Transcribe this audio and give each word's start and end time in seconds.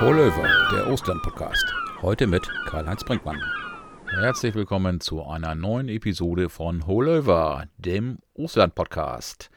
Holöver, 0.00 0.46
der 0.70 0.86
Ostern-Podcast. 0.86 1.74
Heute 2.02 2.28
mit 2.28 2.48
Karl-Heinz 2.66 3.02
Brinkmann. 3.02 3.42
Herzlich 4.06 4.54
willkommen 4.54 5.00
zu 5.00 5.24
einer 5.24 5.56
neuen 5.56 5.88
Episode 5.88 6.50
von 6.50 6.86
Holöver, 6.86 7.64
dem 7.78 8.18
Ostern-Podcast. 8.34 9.50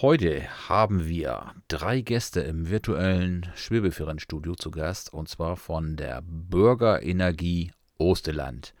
Heute 0.00 0.44
haben 0.70 1.06
wir 1.06 1.52
drei 1.68 2.00
Gäste 2.00 2.40
im 2.40 2.70
virtuellen 2.70 3.52
Schwebefirrenstudio 3.56 4.54
zu 4.54 4.70
Gast 4.70 5.12
und 5.12 5.28
zwar 5.28 5.58
von 5.58 5.96
der 5.96 6.22
Bürgerenergie 6.24 7.72
Osterland. 7.98 8.72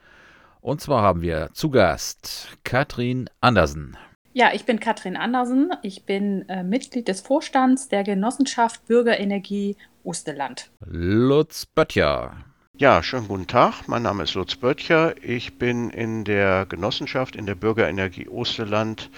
Und 0.62 0.80
zwar 0.80 1.02
haben 1.02 1.20
wir 1.20 1.50
zu 1.52 1.68
Gast 1.68 2.56
Katrin 2.64 3.28
Andersen. 3.42 3.98
Ja, 4.32 4.50
ich 4.52 4.64
bin 4.64 4.78
Katrin 4.78 5.16
Andersen. 5.16 5.70
Ich 5.82 6.04
bin 6.04 6.48
äh, 6.48 6.62
Mitglied 6.62 7.08
des 7.08 7.20
Vorstands 7.20 7.88
der 7.88 8.04
Genossenschaft 8.04 8.86
Bürgerenergie 8.86 9.76
Osterland. 10.04 10.70
Lutz 10.86 11.66
Böttcher. 11.66 12.36
Ja, 12.76 13.02
schönen 13.02 13.26
guten 13.26 13.46
Tag. 13.46 13.88
Mein 13.88 14.02
Name 14.02 14.22
ist 14.22 14.34
Lutz 14.34 14.54
Böttcher. 14.54 15.14
Ich 15.22 15.58
bin 15.58 15.90
in 15.90 16.24
der 16.24 16.66
Genossenschaft, 16.66 17.34
in 17.34 17.46
der 17.46 17.56
Bürgerenergie 17.56 18.28
Osterland 18.28 19.10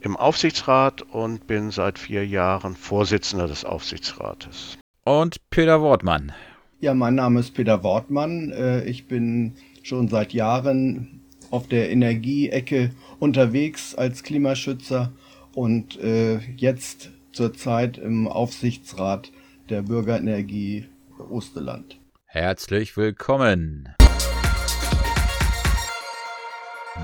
im 0.00 0.16
Aufsichtsrat 0.16 1.02
und 1.02 1.46
bin 1.46 1.70
seit 1.70 1.98
vier 1.98 2.26
Jahren 2.26 2.76
Vorsitzender 2.76 3.48
des 3.48 3.64
Aufsichtsrates. 3.64 4.78
Und 5.04 5.38
Peter 5.50 5.80
Wortmann. 5.80 6.32
Ja, 6.80 6.94
mein 6.94 7.14
Name 7.14 7.40
ist 7.40 7.54
Peter 7.54 7.82
Wortmann. 7.82 8.52
Äh, 8.52 8.84
ich 8.84 9.08
bin 9.08 9.56
schon 9.82 10.08
seit 10.08 10.32
Jahren 10.32 11.21
auf 11.52 11.68
der 11.68 11.90
Energieecke 11.90 12.90
unterwegs 13.20 13.94
als 13.94 14.22
Klimaschützer 14.22 15.12
und 15.54 16.00
äh, 16.00 16.38
jetzt 16.56 17.10
zurzeit 17.32 17.98
im 17.98 18.26
Aufsichtsrat 18.26 19.30
der 19.68 19.82
Bürgerenergie 19.82 20.86
Osterland. 21.30 22.00
Herzlich 22.24 22.96
willkommen. 22.96 23.94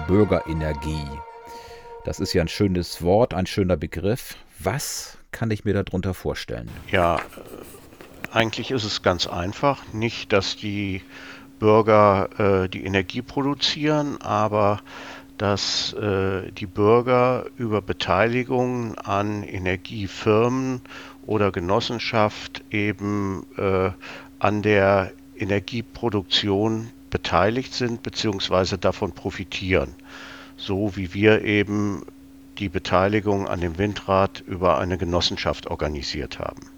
Bürgerenergie. 0.06 1.04
Das 2.06 2.18
ist 2.18 2.32
ja 2.32 2.40
ein 2.40 2.48
schönes 2.48 3.02
Wort, 3.02 3.34
ein 3.34 3.44
schöner 3.44 3.76
Begriff. 3.76 4.36
Was 4.58 5.18
kann 5.30 5.50
ich 5.50 5.66
mir 5.66 5.74
darunter 5.74 6.14
vorstellen? 6.14 6.70
Ja, 6.90 7.20
eigentlich 8.32 8.70
ist 8.70 8.84
es 8.84 9.02
ganz 9.02 9.26
einfach. 9.26 9.82
Nicht, 9.92 10.32
dass 10.32 10.56
die 10.56 11.02
Bürger 11.58 12.64
äh, 12.64 12.68
die 12.68 12.84
Energie 12.84 13.22
produzieren, 13.22 14.20
aber 14.20 14.80
dass 15.38 15.92
äh, 15.92 16.50
die 16.52 16.66
Bürger 16.66 17.46
über 17.56 17.80
Beteiligung 17.80 18.96
an 18.96 19.44
Energiefirmen 19.44 20.80
oder 21.26 21.52
Genossenschaft 21.52 22.64
eben 22.70 23.46
äh, 23.56 23.90
an 24.38 24.62
der 24.62 25.12
Energieproduktion 25.36 26.90
beteiligt 27.10 27.72
sind 27.72 28.02
bzw. 28.02 28.76
davon 28.76 29.12
profitieren. 29.12 29.94
So 30.56 30.96
wie 30.96 31.14
wir 31.14 31.42
eben 31.44 32.02
die 32.58 32.68
Beteiligung 32.68 33.46
an 33.46 33.60
dem 33.60 33.78
Windrad 33.78 34.42
über 34.46 34.78
eine 34.78 34.98
Genossenschaft 34.98 35.68
organisiert 35.68 36.40
haben. 36.40 36.77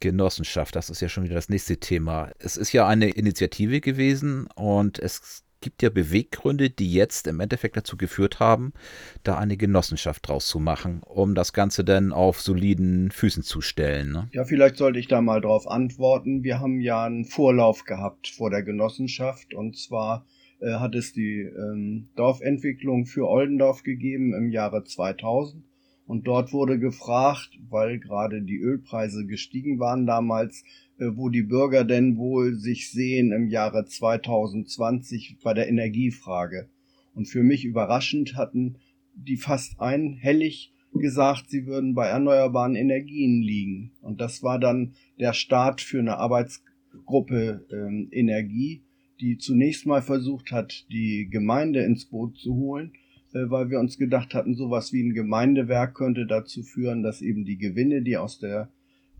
Genossenschaft, 0.00 0.76
das 0.76 0.90
ist 0.90 1.00
ja 1.00 1.08
schon 1.08 1.24
wieder 1.24 1.34
das 1.34 1.48
nächste 1.48 1.78
Thema. 1.78 2.30
Es 2.38 2.56
ist 2.56 2.72
ja 2.72 2.86
eine 2.86 3.10
Initiative 3.10 3.80
gewesen 3.80 4.48
und 4.54 4.98
es 4.98 5.44
gibt 5.64 5.82
ja 5.82 5.88
Beweggründe, 5.88 6.68
die 6.68 6.92
jetzt 6.92 7.26
im 7.26 7.40
Endeffekt 7.40 7.76
dazu 7.76 7.96
geführt 7.96 8.38
haben, 8.38 8.74
da 9.22 9.38
eine 9.38 9.56
Genossenschaft 9.56 10.28
draus 10.28 10.46
zu 10.46 10.60
machen, 10.60 11.00
um 11.02 11.34
das 11.34 11.54
Ganze 11.54 11.84
dann 11.84 12.12
auf 12.12 12.40
soliden 12.40 13.10
Füßen 13.10 13.42
zu 13.42 13.62
stellen. 13.62 14.12
Ne? 14.12 14.28
Ja, 14.32 14.44
vielleicht 14.44 14.76
sollte 14.76 14.98
ich 14.98 15.08
da 15.08 15.22
mal 15.22 15.40
drauf 15.40 15.66
antworten. 15.66 16.44
Wir 16.44 16.60
haben 16.60 16.80
ja 16.80 17.04
einen 17.04 17.24
Vorlauf 17.24 17.84
gehabt 17.84 18.28
vor 18.28 18.50
der 18.50 18.62
Genossenschaft 18.62 19.54
und 19.54 19.78
zwar 19.78 20.26
äh, 20.60 20.74
hat 20.74 20.94
es 20.94 21.14
die 21.14 21.40
ähm, 21.40 22.10
Dorfentwicklung 22.14 23.06
für 23.06 23.26
Oldendorf 23.26 23.82
gegeben 23.82 24.34
im 24.34 24.50
Jahre 24.50 24.84
2000 24.84 25.64
und 26.06 26.26
dort 26.26 26.52
wurde 26.52 26.78
gefragt, 26.78 27.50
weil 27.70 27.98
gerade 27.98 28.42
die 28.42 28.58
Ölpreise 28.58 29.26
gestiegen 29.26 29.78
waren 29.78 30.06
damals, 30.06 30.64
äh, 30.98 31.06
wo 31.14 31.28
die 31.30 31.42
Bürger 31.42 31.84
denn 31.84 32.16
wohl 32.16 32.54
sich 32.56 32.90
sehen 32.90 33.32
im 33.32 33.48
Jahre 33.48 33.86
2020 33.86 35.38
bei 35.42 35.54
der 35.54 35.68
Energiefrage. 35.68 36.68
Und 37.14 37.26
für 37.26 37.42
mich 37.42 37.64
überraschend 37.64 38.36
hatten 38.36 38.76
die 39.14 39.36
fast 39.36 39.80
einhellig 39.80 40.72
gesagt, 40.92 41.50
sie 41.50 41.66
würden 41.66 41.94
bei 41.94 42.06
erneuerbaren 42.06 42.76
Energien 42.76 43.42
liegen. 43.42 43.92
Und 44.00 44.20
das 44.20 44.42
war 44.42 44.58
dann 44.58 44.94
der 45.18 45.32
Start 45.32 45.80
für 45.80 45.98
eine 45.98 46.18
Arbeitsgruppe 46.18 47.66
ähm, 47.72 48.08
Energie, 48.12 48.82
die 49.20 49.38
zunächst 49.38 49.86
mal 49.86 50.02
versucht 50.02 50.52
hat, 50.52 50.86
die 50.90 51.28
Gemeinde 51.30 51.82
ins 51.82 52.04
Boot 52.04 52.36
zu 52.36 52.54
holen, 52.54 52.92
äh, 52.92 53.03
weil 53.34 53.70
wir 53.70 53.80
uns 53.80 53.98
gedacht 53.98 54.34
hatten, 54.34 54.54
sowas 54.54 54.92
wie 54.92 55.02
ein 55.02 55.14
Gemeindewerk 55.14 55.94
könnte 55.94 56.26
dazu 56.26 56.62
führen, 56.62 57.02
dass 57.02 57.20
eben 57.20 57.44
die 57.44 57.58
Gewinne, 57.58 58.02
die 58.02 58.16
aus 58.16 58.38
der 58.38 58.68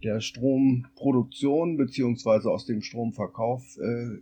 der 0.05 0.21
Stromproduktion 0.21 1.77
beziehungsweise 1.77 2.51
aus 2.51 2.67
dem 2.67 2.83
Stromverkauf 2.83 3.79
äh, 3.79 4.19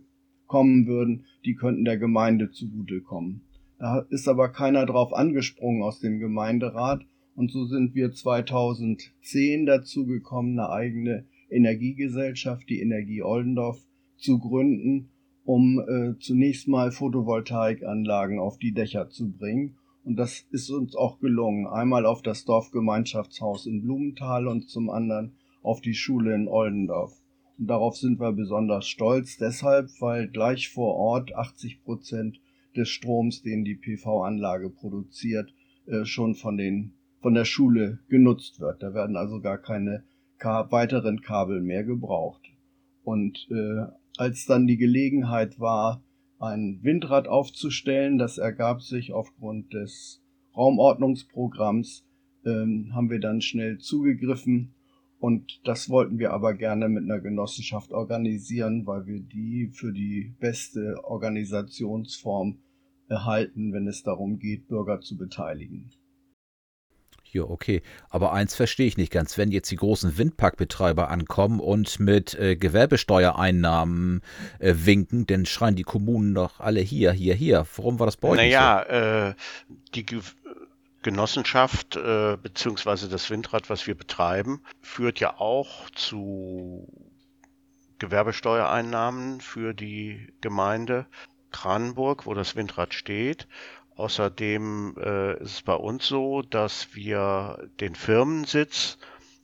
kommen 0.47 0.87
würden, 0.87 1.25
die 1.45 1.55
könnten 1.55 1.85
der 1.85 1.97
Gemeinde 1.97 2.51
zugutekommen. 2.51 3.41
Da 3.79 3.99
ist 4.09 4.27
aber 4.27 4.49
keiner 4.49 4.85
drauf 4.85 5.13
angesprungen 5.13 5.83
aus 5.83 5.99
dem 5.99 6.19
Gemeinderat 6.19 7.05
und 7.35 7.51
so 7.51 7.65
sind 7.65 7.95
wir 7.95 8.11
2010 8.11 9.65
dazu 9.65 10.05
gekommen, 10.05 10.57
eine 10.57 10.69
eigene 10.69 11.25
Energiegesellschaft, 11.49 12.69
die 12.69 12.81
Energie 12.81 13.21
Oldendorf, 13.21 13.83
zu 14.17 14.39
gründen, 14.39 15.09
um 15.43 15.79
äh, 15.79 16.17
zunächst 16.19 16.67
mal 16.69 16.91
Photovoltaikanlagen 16.91 18.39
auf 18.39 18.57
die 18.57 18.71
Dächer 18.71 19.09
zu 19.09 19.31
bringen. 19.31 19.75
Und 20.03 20.17
das 20.17 20.45
ist 20.51 20.69
uns 20.69 20.95
auch 20.95 21.19
gelungen. 21.19 21.67
Einmal 21.67 22.05
auf 22.05 22.21
das 22.21 22.45
Dorfgemeinschaftshaus 22.45 23.65
in 23.65 23.81
Blumenthal 23.81 24.47
und 24.47 24.69
zum 24.69 24.89
anderen 24.89 25.33
auf 25.61 25.81
die 25.81 25.93
Schule 25.93 26.35
in 26.35 26.47
Oldendorf. 26.47 27.13
Und 27.57 27.67
darauf 27.67 27.95
sind 27.95 28.19
wir 28.19 28.33
besonders 28.33 28.87
stolz, 28.87 29.37
deshalb, 29.37 29.89
weil 29.99 30.27
gleich 30.27 30.69
vor 30.69 30.95
Ort 30.95 31.35
80 31.35 31.83
Prozent 31.83 32.39
des 32.75 32.89
Stroms, 32.89 33.43
den 33.43 33.63
die 33.63 33.75
PV-Anlage 33.75 34.69
produziert, 34.69 35.53
äh, 35.85 36.05
schon 36.05 36.35
von 36.35 36.57
den 36.57 36.93
von 37.21 37.33
der 37.33 37.45
Schule 37.45 37.99
genutzt 38.09 38.59
wird. 38.59 38.83
Da 38.83 38.93
werden 38.93 39.15
also 39.15 39.39
gar 39.39 39.57
keine 39.57 40.03
weiteren 40.43 41.21
Kabel 41.21 41.61
mehr 41.61 41.85
gebraucht. 41.85 42.41
Und 43.05 43.47
äh, 43.49 43.85
als 44.17 44.45
dann 44.45 44.67
die 44.67 44.75
Gelegenheit 44.75 45.57
war, 45.57 46.03
ein 46.43 46.79
Windrad 46.83 47.27
aufzustellen, 47.27 48.17
das 48.17 48.37
ergab 48.37 48.81
sich 48.81 49.13
aufgrund 49.13 49.73
des 49.73 50.21
Raumordnungsprogramms, 50.55 52.05
ähm, 52.45 52.91
haben 52.93 53.09
wir 53.09 53.19
dann 53.19 53.41
schnell 53.41 53.77
zugegriffen 53.77 54.73
und 55.19 55.61
das 55.63 55.89
wollten 55.89 56.19
wir 56.19 56.33
aber 56.33 56.53
gerne 56.53 56.89
mit 56.89 57.05
einer 57.05 57.21
Genossenschaft 57.21 57.93
organisieren, 57.93 58.85
weil 58.85 59.05
wir 59.05 59.21
die 59.21 59.69
für 59.71 59.93
die 59.93 60.33
beste 60.39 61.01
Organisationsform 61.05 62.59
erhalten, 63.07 63.71
wenn 63.71 63.87
es 63.87 64.03
darum 64.03 64.37
geht, 64.37 64.67
Bürger 64.67 64.99
zu 64.99 65.17
beteiligen. 65.17 65.91
Ja, 67.33 67.43
okay. 67.45 67.81
Aber 68.09 68.31
eins 68.31 68.53
verstehe 68.53 68.85
ich 68.85 68.95
nicht 68.95 69.11
ganz. 69.11 69.39
Wenn 69.39 69.51
jetzt 69.51 69.71
die 69.71 69.75
großen 69.75 70.19
Windparkbetreiber 70.19 71.09
ankommen 71.09 71.59
und 71.59 71.99
mit 71.99 72.35
äh, 72.35 72.55
Gewerbesteuereinnahmen 72.55 74.21
äh, 74.59 74.75
winken, 74.77 75.25
dann 75.25 75.47
schreien 75.47 75.75
die 75.75 75.83
Kommunen 75.83 76.35
doch 76.35 76.59
alle 76.59 76.79
hier, 76.79 77.11
hier, 77.11 77.33
hier. 77.33 77.65
Warum 77.75 77.97
war 77.97 78.05
das 78.05 78.17
bei 78.17 78.29
euch 78.29 78.37
naja, 78.37 78.85
so? 78.87 78.93
Äh, 78.93 79.33
die 79.95 80.05
Genossenschaft 81.01 81.95
äh, 81.95 82.37
beziehungsweise 82.37 83.09
das 83.09 83.27
Windrad, 83.31 83.67
was 83.67 83.87
wir 83.87 83.95
betreiben, 83.95 84.61
führt 84.81 85.19
ja 85.19 85.39
auch 85.39 85.89
zu 85.89 86.87
Gewerbesteuereinnahmen 87.97 89.41
für 89.41 89.73
die 89.73 90.27
Gemeinde 90.41 91.07
Kranenburg, 91.49 92.27
wo 92.27 92.35
das 92.35 92.55
Windrad 92.55 92.93
steht. 92.93 93.47
Außerdem 93.95 94.95
äh, 94.97 95.33
ist 95.41 95.51
es 95.51 95.61
bei 95.61 95.75
uns 95.75 96.07
so, 96.07 96.41
dass 96.41 96.95
wir 96.95 97.69
den 97.79 97.95
Firmensitz 97.95 98.97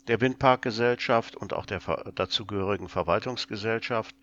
der 0.07 0.21
Windparkgesellschaft 0.21 1.35
und 1.35 1.53
auch 1.53 1.67
der 1.67 1.79
dazugehörigen 2.15 2.89
Verwaltungsgesellschaft 2.89 4.15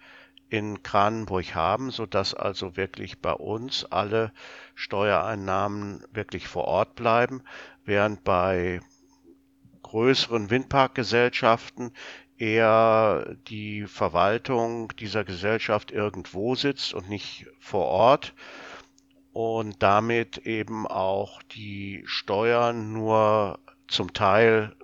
in 0.48 0.82
Kranenburg 0.82 1.54
haben, 1.54 1.90
sodass 1.90 2.34
also 2.34 2.76
wirklich 2.76 3.20
bei 3.20 3.32
uns 3.32 3.84
alle 3.84 4.32
Steuereinnahmen 4.74 6.04
wirklich 6.12 6.48
vor 6.48 6.64
Ort 6.64 6.96
bleiben, 6.96 7.42
während 7.84 8.24
bei 8.24 8.80
größeren 9.82 10.50
Windparkgesellschaften 10.50 11.92
eher 12.36 13.36
die 13.48 13.86
Verwaltung 13.86 14.92
dieser 14.98 15.24
Gesellschaft 15.24 15.90
irgendwo 15.90 16.54
sitzt 16.54 16.94
und 16.94 17.08
nicht 17.08 17.46
vor 17.60 17.86
Ort 17.86 18.34
und 19.36 19.82
damit 19.82 20.38
eben 20.46 20.86
auch 20.86 21.42
die 21.42 22.02
Steuern 22.06 22.94
nur 22.94 23.58
zum 23.86 24.14
Teil 24.14 24.74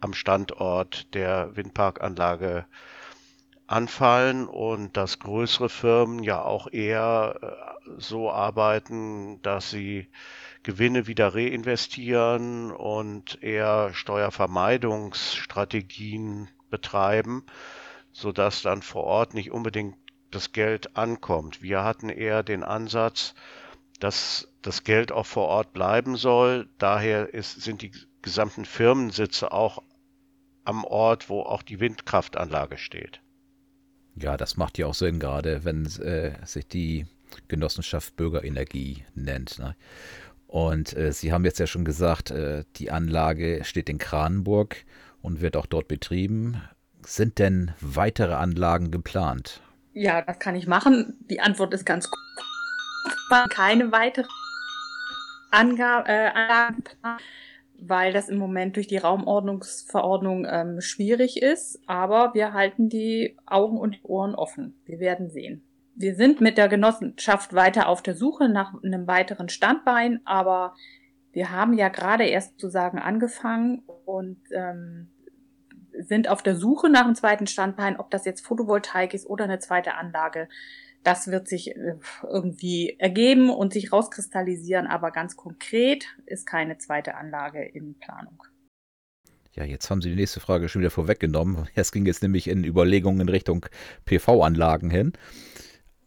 am 0.00 0.12
Standort 0.12 1.14
der 1.14 1.56
Windparkanlage 1.56 2.66
anfallen 3.66 4.46
und 4.46 4.98
dass 4.98 5.18
größere 5.18 5.70
Firmen 5.70 6.22
ja 6.22 6.42
auch 6.42 6.70
eher 6.70 7.38
äh, 7.40 7.46
so 7.96 8.30
arbeiten, 8.30 9.40
dass 9.40 9.70
sie 9.70 10.08
Gewinne 10.62 11.06
wieder 11.06 11.34
reinvestieren 11.34 12.70
und 12.70 13.42
eher 13.42 13.94
Steuervermeidungsstrategien 13.94 16.50
betreiben, 16.68 17.46
sodass 18.12 18.60
dann 18.60 18.82
vor 18.82 19.04
Ort 19.04 19.32
nicht 19.32 19.52
unbedingt 19.52 19.96
das 20.30 20.52
Geld 20.52 20.98
ankommt. 20.98 21.62
Wir 21.62 21.82
hatten 21.82 22.10
eher 22.10 22.42
den 22.42 22.62
Ansatz, 22.62 23.34
dass 24.02 24.48
das 24.62 24.82
Geld 24.82 25.12
auch 25.12 25.26
vor 25.26 25.46
Ort 25.46 25.72
bleiben 25.72 26.16
soll. 26.16 26.68
Daher 26.78 27.32
ist, 27.32 27.62
sind 27.62 27.82
die 27.82 27.92
gesamten 28.20 28.64
Firmensitze 28.64 29.52
auch 29.52 29.82
am 30.64 30.84
Ort, 30.84 31.28
wo 31.28 31.42
auch 31.42 31.62
die 31.62 31.78
Windkraftanlage 31.78 32.78
steht. 32.78 33.20
Ja, 34.16 34.36
das 34.36 34.56
macht 34.56 34.76
ja 34.78 34.86
auch 34.86 34.94
Sinn, 34.94 35.20
gerade 35.20 35.64
wenn 35.64 35.86
äh, 35.86 36.34
sich 36.44 36.66
die 36.66 37.06
Genossenschaft 37.46 38.16
Bürgerenergie 38.16 39.04
nennt. 39.14 39.58
Ne? 39.60 39.76
Und 40.48 40.96
äh, 40.96 41.12
Sie 41.12 41.32
haben 41.32 41.44
jetzt 41.44 41.60
ja 41.60 41.68
schon 41.68 41.84
gesagt, 41.84 42.32
äh, 42.32 42.64
die 42.76 42.90
Anlage 42.90 43.60
steht 43.64 43.88
in 43.88 43.98
Kranenburg 43.98 44.84
und 45.20 45.40
wird 45.40 45.56
auch 45.56 45.66
dort 45.66 45.86
betrieben. 45.86 46.60
Sind 47.06 47.38
denn 47.38 47.72
weitere 47.80 48.34
Anlagen 48.34 48.90
geplant? 48.90 49.62
Ja, 49.92 50.22
das 50.22 50.38
kann 50.40 50.56
ich 50.56 50.66
machen. 50.66 51.18
Die 51.30 51.40
Antwort 51.40 51.72
ist 51.72 51.86
ganz 51.86 52.10
gut. 52.10 52.18
Keine 53.50 53.92
weitere 53.92 54.26
Angabe, 55.50 56.08
äh, 56.08 56.28
Anlagen 56.28 56.84
weil 57.84 58.12
das 58.12 58.28
im 58.28 58.38
Moment 58.38 58.76
durch 58.76 58.86
die 58.86 58.96
Raumordnungsverordnung 58.96 60.46
ähm, 60.48 60.80
schwierig 60.80 61.42
ist. 61.42 61.80
Aber 61.88 62.32
wir 62.32 62.52
halten 62.52 62.88
die 62.88 63.36
Augen 63.44 63.76
und 63.76 63.96
die 63.96 64.02
Ohren 64.04 64.36
offen. 64.36 64.80
Wir 64.84 65.00
werden 65.00 65.30
sehen 65.30 65.64
wir 65.94 66.14
sind 66.14 66.40
mit 66.40 66.58
der 66.58 66.68
Genossenschaft 66.68 67.54
weiter 67.54 67.88
auf 67.88 68.02
der 68.02 68.14
Suche 68.14 68.48
nach 68.48 68.72
einem 68.82 69.06
weiteren 69.06 69.48
Standbein, 69.48 70.20
aber 70.24 70.74
wir 71.32 71.50
haben 71.50 71.74
ja 71.74 71.88
gerade 71.88 72.24
erst 72.24 72.58
zu 72.58 72.68
sagen 72.68 72.98
angefangen 72.98 73.82
und 74.04 74.38
ähm, 74.52 75.10
sind 75.92 76.28
auf 76.28 76.42
der 76.42 76.56
Suche 76.56 76.88
nach 76.88 77.04
einem 77.04 77.14
zweiten 77.14 77.46
Standbein, 77.46 77.98
ob 77.98 78.10
das 78.10 78.24
jetzt 78.24 78.44
Photovoltaik 78.44 79.14
ist 79.14 79.26
oder 79.26 79.44
eine 79.44 79.58
zweite 79.58 79.94
Anlage. 79.94 80.48
Das 81.02 81.26
wird 81.28 81.48
sich 81.48 81.76
äh, 81.76 81.96
irgendwie 82.22 82.96
ergeben 82.98 83.50
und 83.50 83.72
sich 83.72 83.92
rauskristallisieren, 83.92 84.86
aber 84.86 85.10
ganz 85.10 85.36
konkret 85.36 86.06
ist 86.26 86.46
keine 86.46 86.78
zweite 86.78 87.16
Anlage 87.16 87.64
in 87.64 87.98
Planung. 87.98 88.42
Ja, 89.54 89.64
jetzt 89.64 89.90
haben 89.90 90.00
Sie 90.00 90.08
die 90.08 90.16
nächste 90.16 90.40
Frage 90.40 90.68
schon 90.68 90.80
wieder 90.80 90.90
vorweggenommen. 90.90 91.68
Es 91.74 91.92
ging 91.92 92.06
jetzt 92.06 92.22
nämlich 92.22 92.48
in 92.48 92.64
Überlegungen 92.64 93.20
in 93.20 93.28
Richtung 93.28 93.66
PV-Anlagen 94.06 94.90
hin. 94.90 95.12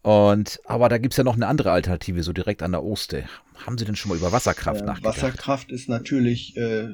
Und, 0.02 0.60
aber 0.64 0.88
da 0.88 0.98
gibt 0.98 1.14
es 1.14 1.18
ja 1.18 1.24
noch 1.24 1.34
eine 1.34 1.48
andere 1.48 1.72
Alternative, 1.72 2.22
so 2.22 2.32
direkt 2.32 2.62
an 2.62 2.72
der 2.72 2.84
Oste. 2.84 3.24
Haben 3.66 3.76
Sie 3.76 3.84
denn 3.84 3.96
schon 3.96 4.10
mal 4.10 4.18
über 4.18 4.30
Wasserkraft 4.30 4.82
äh, 4.82 4.84
nachgedacht? 4.84 5.16
Wasserkraft 5.16 5.72
ist 5.72 5.88
natürlich 5.88 6.56
äh, 6.56 6.90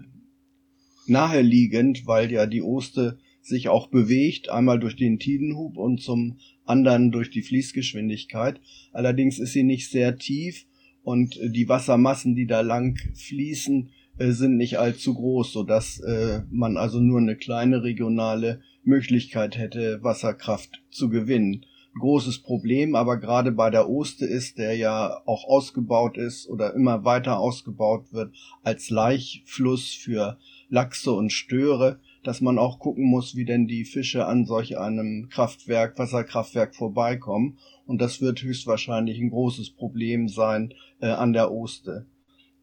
naheliegend, 1.06 2.06
weil 2.06 2.32
ja 2.32 2.46
die 2.46 2.62
Oste 2.62 3.18
sich 3.42 3.68
auch 3.68 3.88
bewegt, 3.88 4.48
einmal 4.48 4.78
durch 4.78 4.96
den 4.96 5.18
Tidenhub 5.18 5.76
und 5.76 6.00
zum 6.00 6.38
anderen 6.64 7.10
durch 7.10 7.30
die 7.30 7.42
Fließgeschwindigkeit. 7.42 8.60
Allerdings 8.92 9.38
ist 9.38 9.52
sie 9.52 9.62
nicht 9.62 9.90
sehr 9.90 10.16
tief 10.16 10.66
und 11.02 11.36
äh, 11.38 11.50
die 11.50 11.68
Wassermassen, 11.68 12.34
die 12.34 12.46
da 12.46 12.60
lang 12.60 12.98
fließen, 13.14 13.90
äh, 14.18 14.30
sind 14.30 14.56
nicht 14.56 14.78
allzu 14.78 15.14
groß, 15.14 15.52
sodass 15.52 15.98
äh, 16.00 16.42
man 16.50 16.76
also 16.76 17.00
nur 17.00 17.20
eine 17.20 17.36
kleine 17.36 17.82
regionale 17.82 18.60
Möglichkeit 18.84 19.56
hätte, 19.56 20.02
Wasserkraft 20.02 20.82
zu 20.90 21.08
gewinnen 21.08 21.64
großes 21.98 22.38
Problem, 22.38 22.94
aber 22.94 23.18
gerade 23.18 23.52
bei 23.52 23.70
der 23.70 23.88
Oste 23.88 24.24
ist, 24.26 24.58
der 24.58 24.76
ja 24.76 25.20
auch 25.26 25.44
ausgebaut 25.44 26.16
ist 26.16 26.48
oder 26.48 26.74
immer 26.74 27.04
weiter 27.04 27.38
ausgebaut 27.38 28.12
wird 28.12 28.34
als 28.62 28.90
Laichfluss 28.90 29.92
für 29.92 30.38
Lachse 30.68 31.12
und 31.12 31.32
Störe, 31.32 32.00
dass 32.24 32.40
man 32.40 32.58
auch 32.58 32.78
gucken 32.78 33.04
muss, 33.04 33.36
wie 33.36 33.44
denn 33.44 33.66
die 33.66 33.84
Fische 33.84 34.26
an 34.26 34.44
solch 34.44 34.78
einem 34.78 35.28
Kraftwerk, 35.30 35.98
Wasserkraftwerk 35.98 36.74
vorbeikommen. 36.74 37.58
Und 37.86 38.00
das 38.00 38.20
wird 38.20 38.42
höchstwahrscheinlich 38.42 39.18
ein 39.18 39.30
großes 39.30 39.70
Problem 39.70 40.28
sein 40.28 40.72
äh, 41.00 41.06
an 41.06 41.32
der 41.32 41.52
Oste 41.52 42.06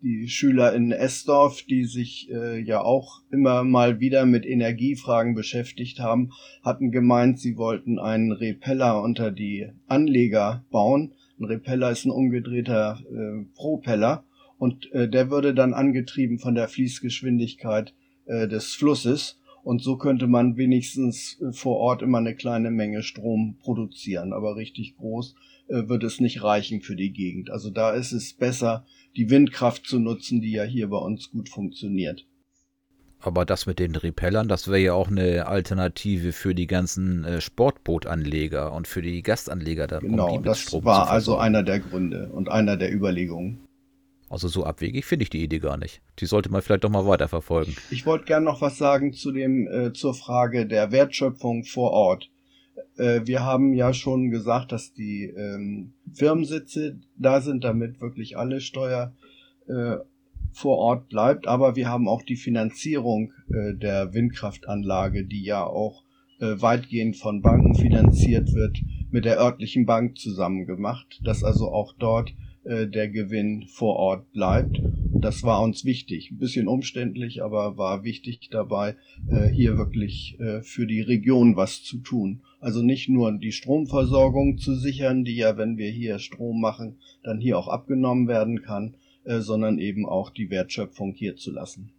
die 0.01 0.27
Schüler 0.29 0.73
in 0.73 0.91
Esdorf, 0.91 1.63
die 1.63 1.83
sich 1.83 2.29
äh, 2.31 2.59
ja 2.61 2.81
auch 2.81 3.21
immer 3.31 3.63
mal 3.63 3.99
wieder 3.99 4.25
mit 4.25 4.45
Energiefragen 4.45 5.35
beschäftigt 5.35 5.99
haben, 5.99 6.31
hatten 6.63 6.91
gemeint, 6.91 7.39
sie 7.39 7.57
wollten 7.57 7.99
einen 7.99 8.31
Repeller 8.31 9.01
unter 9.01 9.31
die 9.31 9.67
Anleger 9.87 10.63
bauen. 10.71 11.13
Ein 11.39 11.45
Repeller 11.45 11.91
ist 11.91 12.05
ein 12.05 12.11
umgedrehter 12.11 12.99
äh, 13.11 13.45
Propeller 13.55 14.23
und 14.57 14.91
äh, 14.93 15.09
der 15.09 15.29
würde 15.29 15.53
dann 15.53 15.73
angetrieben 15.73 16.39
von 16.39 16.55
der 16.55 16.67
Fließgeschwindigkeit 16.67 17.93
äh, 18.25 18.47
des 18.47 18.73
Flusses 18.75 19.39
und 19.69 19.83
so 19.83 19.97
könnte 19.97 20.25
man 20.25 20.57
wenigstens 20.57 21.39
äh, 21.41 21.51
vor 21.53 21.77
Ort 21.77 22.01
immer 22.01 22.17
eine 22.17 22.33
kleine 22.33 22.71
Menge 22.71 23.03
Strom 23.03 23.59
produzieren, 23.59 24.33
aber 24.33 24.55
richtig 24.55 24.97
groß 24.97 25.35
äh, 25.67 25.87
wird 25.87 26.03
es 26.03 26.19
nicht 26.19 26.41
reichen 26.41 26.81
für 26.81 26.95
die 26.95 27.13
Gegend. 27.13 27.51
Also 27.51 27.69
da 27.69 27.91
ist 27.91 28.11
es 28.11 28.33
besser, 28.33 28.87
die 29.15 29.29
Windkraft 29.29 29.85
zu 29.85 29.99
nutzen, 29.99 30.41
die 30.41 30.53
ja 30.53 30.63
hier 30.63 30.89
bei 30.89 30.97
uns 30.97 31.29
gut 31.29 31.49
funktioniert. 31.49 32.25
Aber 33.19 33.45
das 33.45 33.67
mit 33.67 33.77
den 33.77 33.95
Repellern, 33.95 34.47
das 34.47 34.69
wäre 34.69 34.79
ja 34.79 34.93
auch 34.93 35.09
eine 35.09 35.45
Alternative 35.45 36.31
für 36.31 36.55
die 36.55 36.65
ganzen 36.65 37.23
äh, 37.23 37.39
Sportbootanleger 37.39 38.73
und 38.73 38.87
für 38.87 39.03
die 39.03 39.21
Gastanleger. 39.21 39.85
Da, 39.85 39.99
genau, 39.99 40.37
um 40.37 40.43
das 40.43 40.73
war 40.83 41.11
also 41.11 41.37
einer 41.37 41.61
der 41.61 41.79
Gründe 41.79 42.31
und 42.33 42.49
einer 42.49 42.75
der 42.75 42.91
Überlegungen. 42.91 43.68
Also 44.29 44.47
so 44.47 44.63
abwegig 44.63 45.05
finde 45.05 45.23
ich 45.23 45.29
die 45.29 45.43
Idee 45.43 45.59
gar 45.59 45.77
nicht. 45.77 46.01
Die 46.19 46.25
sollte 46.25 46.51
man 46.51 46.61
vielleicht 46.61 46.83
doch 46.83 46.89
mal 46.89 47.07
weiterverfolgen. 47.07 47.75
Ich 47.89 48.05
wollte 48.05 48.25
gern 48.25 48.43
noch 48.43 48.61
was 48.61 48.77
sagen 48.77 49.11
zu 49.13 49.31
dem, 49.31 49.67
äh, 49.67 49.91
zur 49.93 50.13
Frage 50.13 50.67
der 50.67 50.91
Wertschöpfung 50.91 51.63
vor 51.63 51.91
Ort. 51.91 52.29
Äh, 52.97 53.21
wir 53.25 53.43
haben 53.43 53.73
ja 53.73 53.91
schon 53.91 54.29
gesagt, 54.29 54.71
dass 54.71 54.93
die 54.93 55.25
ähm, 55.25 55.93
Firmensitze 56.13 56.99
da 57.17 57.41
sind, 57.41 57.63
damit 57.63 58.01
wirklich 58.01 58.37
alle 58.37 58.61
Steuer 58.61 59.13
äh, 59.67 59.97
vor 60.51 60.77
Ort 60.77 61.09
bleibt. 61.09 61.47
Aber 61.47 61.75
wir 61.75 61.89
haben 61.89 62.07
auch 62.07 62.21
die 62.21 62.35
Finanzierung 62.35 63.33
äh, 63.49 63.73
der 63.73 64.13
Windkraftanlage, 64.13 65.25
die 65.25 65.43
ja 65.43 65.63
auch 65.63 66.03
äh, 66.39 66.61
weitgehend 66.61 67.17
von 67.17 67.41
Banken 67.41 67.73
finanziert 67.73 68.53
wird, 68.53 68.77
mit 69.11 69.25
der 69.25 69.39
örtlichen 69.39 69.85
Bank 69.87 70.17
zusammen 70.17 70.67
gemacht, 70.67 71.19
dass 71.23 71.43
also 71.43 71.71
auch 71.71 71.93
dort 71.97 72.31
äh, 72.63 72.87
der 72.87 73.09
Gewinn 73.09 73.65
vor 73.67 73.95
Ort 73.95 74.31
bleibt. 74.31 74.81
Das 75.13 75.43
war 75.43 75.61
uns 75.61 75.85
wichtig. 75.85 76.31
Ein 76.31 76.37
bisschen 76.37 76.67
umständlich, 76.67 77.41
aber 77.41 77.77
war 77.77 78.03
wichtig 78.03 78.49
dabei, 78.51 78.95
äh, 79.29 79.47
hier 79.47 79.77
wirklich 79.77 80.37
äh, 80.39 80.61
für 80.61 80.85
die 80.85 81.01
Region 81.01 81.55
was 81.55 81.83
zu 81.83 81.99
tun. 81.99 82.41
Also 82.59 82.81
nicht 82.81 83.09
nur 83.09 83.31
die 83.31 83.51
Stromversorgung 83.51 84.57
zu 84.57 84.75
sichern, 84.75 85.23
die 85.23 85.35
ja, 85.35 85.57
wenn 85.57 85.77
wir 85.77 85.89
hier 85.89 86.19
Strom 86.19 86.59
machen, 86.59 86.97
dann 87.23 87.39
hier 87.39 87.57
auch 87.57 87.67
abgenommen 87.67 88.27
werden 88.27 88.61
kann, 88.61 88.95
sondern 89.25 89.79
eben 89.79 90.05
auch 90.07 90.31
die 90.31 90.49
Wertschöpfung 90.49 91.13
hier 91.13 91.35
zu 91.35 91.51
lassen. 91.51 91.91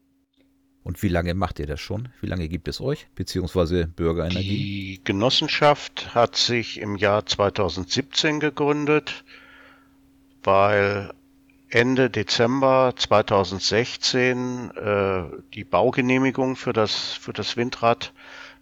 Und 0.82 1.02
wie 1.02 1.08
lange 1.08 1.34
macht 1.34 1.58
ihr 1.58 1.66
das 1.66 1.80
schon? 1.80 2.08
Wie 2.20 2.26
lange 2.26 2.48
gibt 2.48 2.66
es 2.66 2.80
euch, 2.80 3.06
beziehungsweise 3.14 3.86
Bürgerenergie? 3.86 4.48
Die 4.96 5.00
Genossenschaft 5.04 6.14
hat 6.14 6.36
sich 6.36 6.80
im 6.80 6.96
Jahr 6.96 7.26
2017 7.26 8.40
gegründet 8.40 9.24
weil 10.42 11.12
Ende 11.68 12.10
Dezember 12.10 12.94
2016 12.96 14.70
äh, 14.72 15.22
die 15.54 15.64
Baugenehmigung 15.64 16.56
für 16.56 16.72
das, 16.72 17.12
für 17.12 17.32
das 17.32 17.56
Windrad 17.56 18.12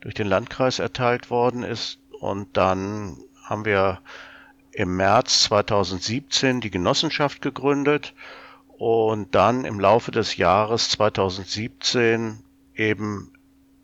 durch 0.01 0.15
den 0.15 0.27
Landkreis 0.27 0.79
erteilt 0.79 1.31
worden 1.31 1.63
ist. 1.63 2.01
Und 2.21 2.57
dann 2.57 3.17
haben 3.45 3.65
wir 3.65 4.01
im 4.73 4.97
März 4.97 5.45
2017 5.45 6.61
die 6.61 6.71
Genossenschaft 6.71 7.41
gegründet 7.41 8.15
und 8.77 9.35
dann 9.35 9.65
im 9.65 9.81
Laufe 9.81 10.11
des 10.11 10.37
Jahres 10.37 10.91
2017 10.91 12.45
eben 12.75 13.33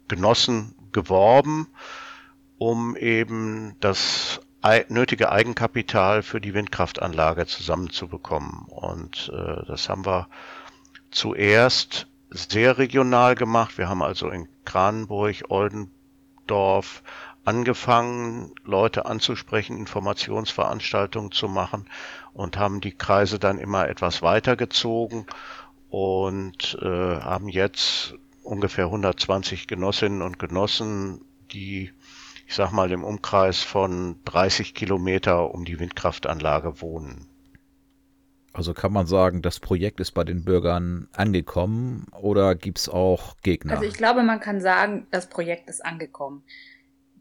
Genossen 0.07 0.75
geworben, 0.93 1.69
um 2.59 2.95
eben 2.97 3.75
das 3.81 4.41
nötige 4.89 5.31
Eigenkapital 5.31 6.23
für 6.23 6.41
die 6.41 6.55
Windkraftanlage 6.55 7.47
zusammenzubekommen. 7.47 8.67
Und 8.69 9.31
äh, 9.35 9.67
das 9.67 9.89
haben 9.89 10.07
wir 10.07 10.29
zuerst 11.11 12.07
sehr 12.31 12.79
regional 12.79 13.35
gemacht. 13.35 13.79
Wir 13.79 13.89
haben 13.89 14.03
also 14.03 14.31
in 14.31 14.49
Kranenburg, 14.65 15.45
Oldendorf 15.49 17.03
angefangen, 17.45 18.53
Leute 18.65 19.07
anzusprechen, 19.07 19.77
Informationsveranstaltungen 19.77 21.31
zu 21.31 21.47
machen 21.49 21.87
und 22.33 22.57
haben 22.57 22.81
die 22.81 22.93
Kreise 22.93 23.39
dann 23.39 23.59
immer 23.59 23.89
etwas 23.89 24.23
weitergezogen 24.23 25.27
und 25.91 26.79
äh, 26.81 26.87
haben 26.87 27.49
jetzt 27.49 28.15
ungefähr 28.43 28.87
120 28.87 29.67
Genossinnen 29.67 30.23
und 30.23 30.39
Genossen, 30.39 31.21
die 31.53 31.93
ich 32.47 32.55
sag 32.55 32.73
mal, 32.73 32.91
im 32.93 33.05
Umkreis 33.05 33.61
von 33.61 34.17
30 34.25 34.75
Kilometer 34.75 35.55
um 35.55 35.65
die 35.65 35.79
Windkraftanlage 35.79 36.81
wohnen. 36.81 37.29
Also 38.55 38.73
kann 38.73 38.93
man 38.93 39.07
sagen, 39.07 39.43
das 39.43 39.59
Projekt 39.59 39.99
ist 39.99 40.13
bei 40.13 40.23
den 40.23 40.45
Bürgern 40.45 41.09
angekommen 41.13 42.07
oder 42.21 42.55
gibt 42.55 42.79
es 42.79 42.89
auch 42.89 43.37
Gegner? 43.43 43.73
Also 43.73 43.85
ich 43.85 43.95
glaube, 43.95 44.23
man 44.23 44.39
kann 44.39 44.61
sagen, 44.61 45.09
das 45.11 45.29
Projekt 45.29 45.69
ist 45.69 45.85
angekommen. 45.85 46.45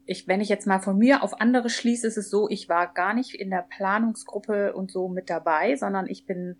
Ich, 0.06 0.28
wenn 0.28 0.40
ich 0.40 0.48
jetzt 0.48 0.66
mal 0.66 0.78
von 0.78 0.96
mir 0.96 1.24
auf 1.24 1.40
andere 1.40 1.70
schließe, 1.70 2.06
ist 2.06 2.18
es 2.18 2.30
so, 2.30 2.48
ich 2.48 2.68
war 2.68 2.92
gar 2.92 3.14
nicht 3.14 3.34
in 3.34 3.50
der 3.50 3.66
Planungsgruppe 3.68 4.74
und 4.74 4.92
so 4.92 5.08
mit 5.08 5.28
dabei, 5.28 5.74
sondern 5.74 6.06
ich 6.08 6.24
bin 6.24 6.56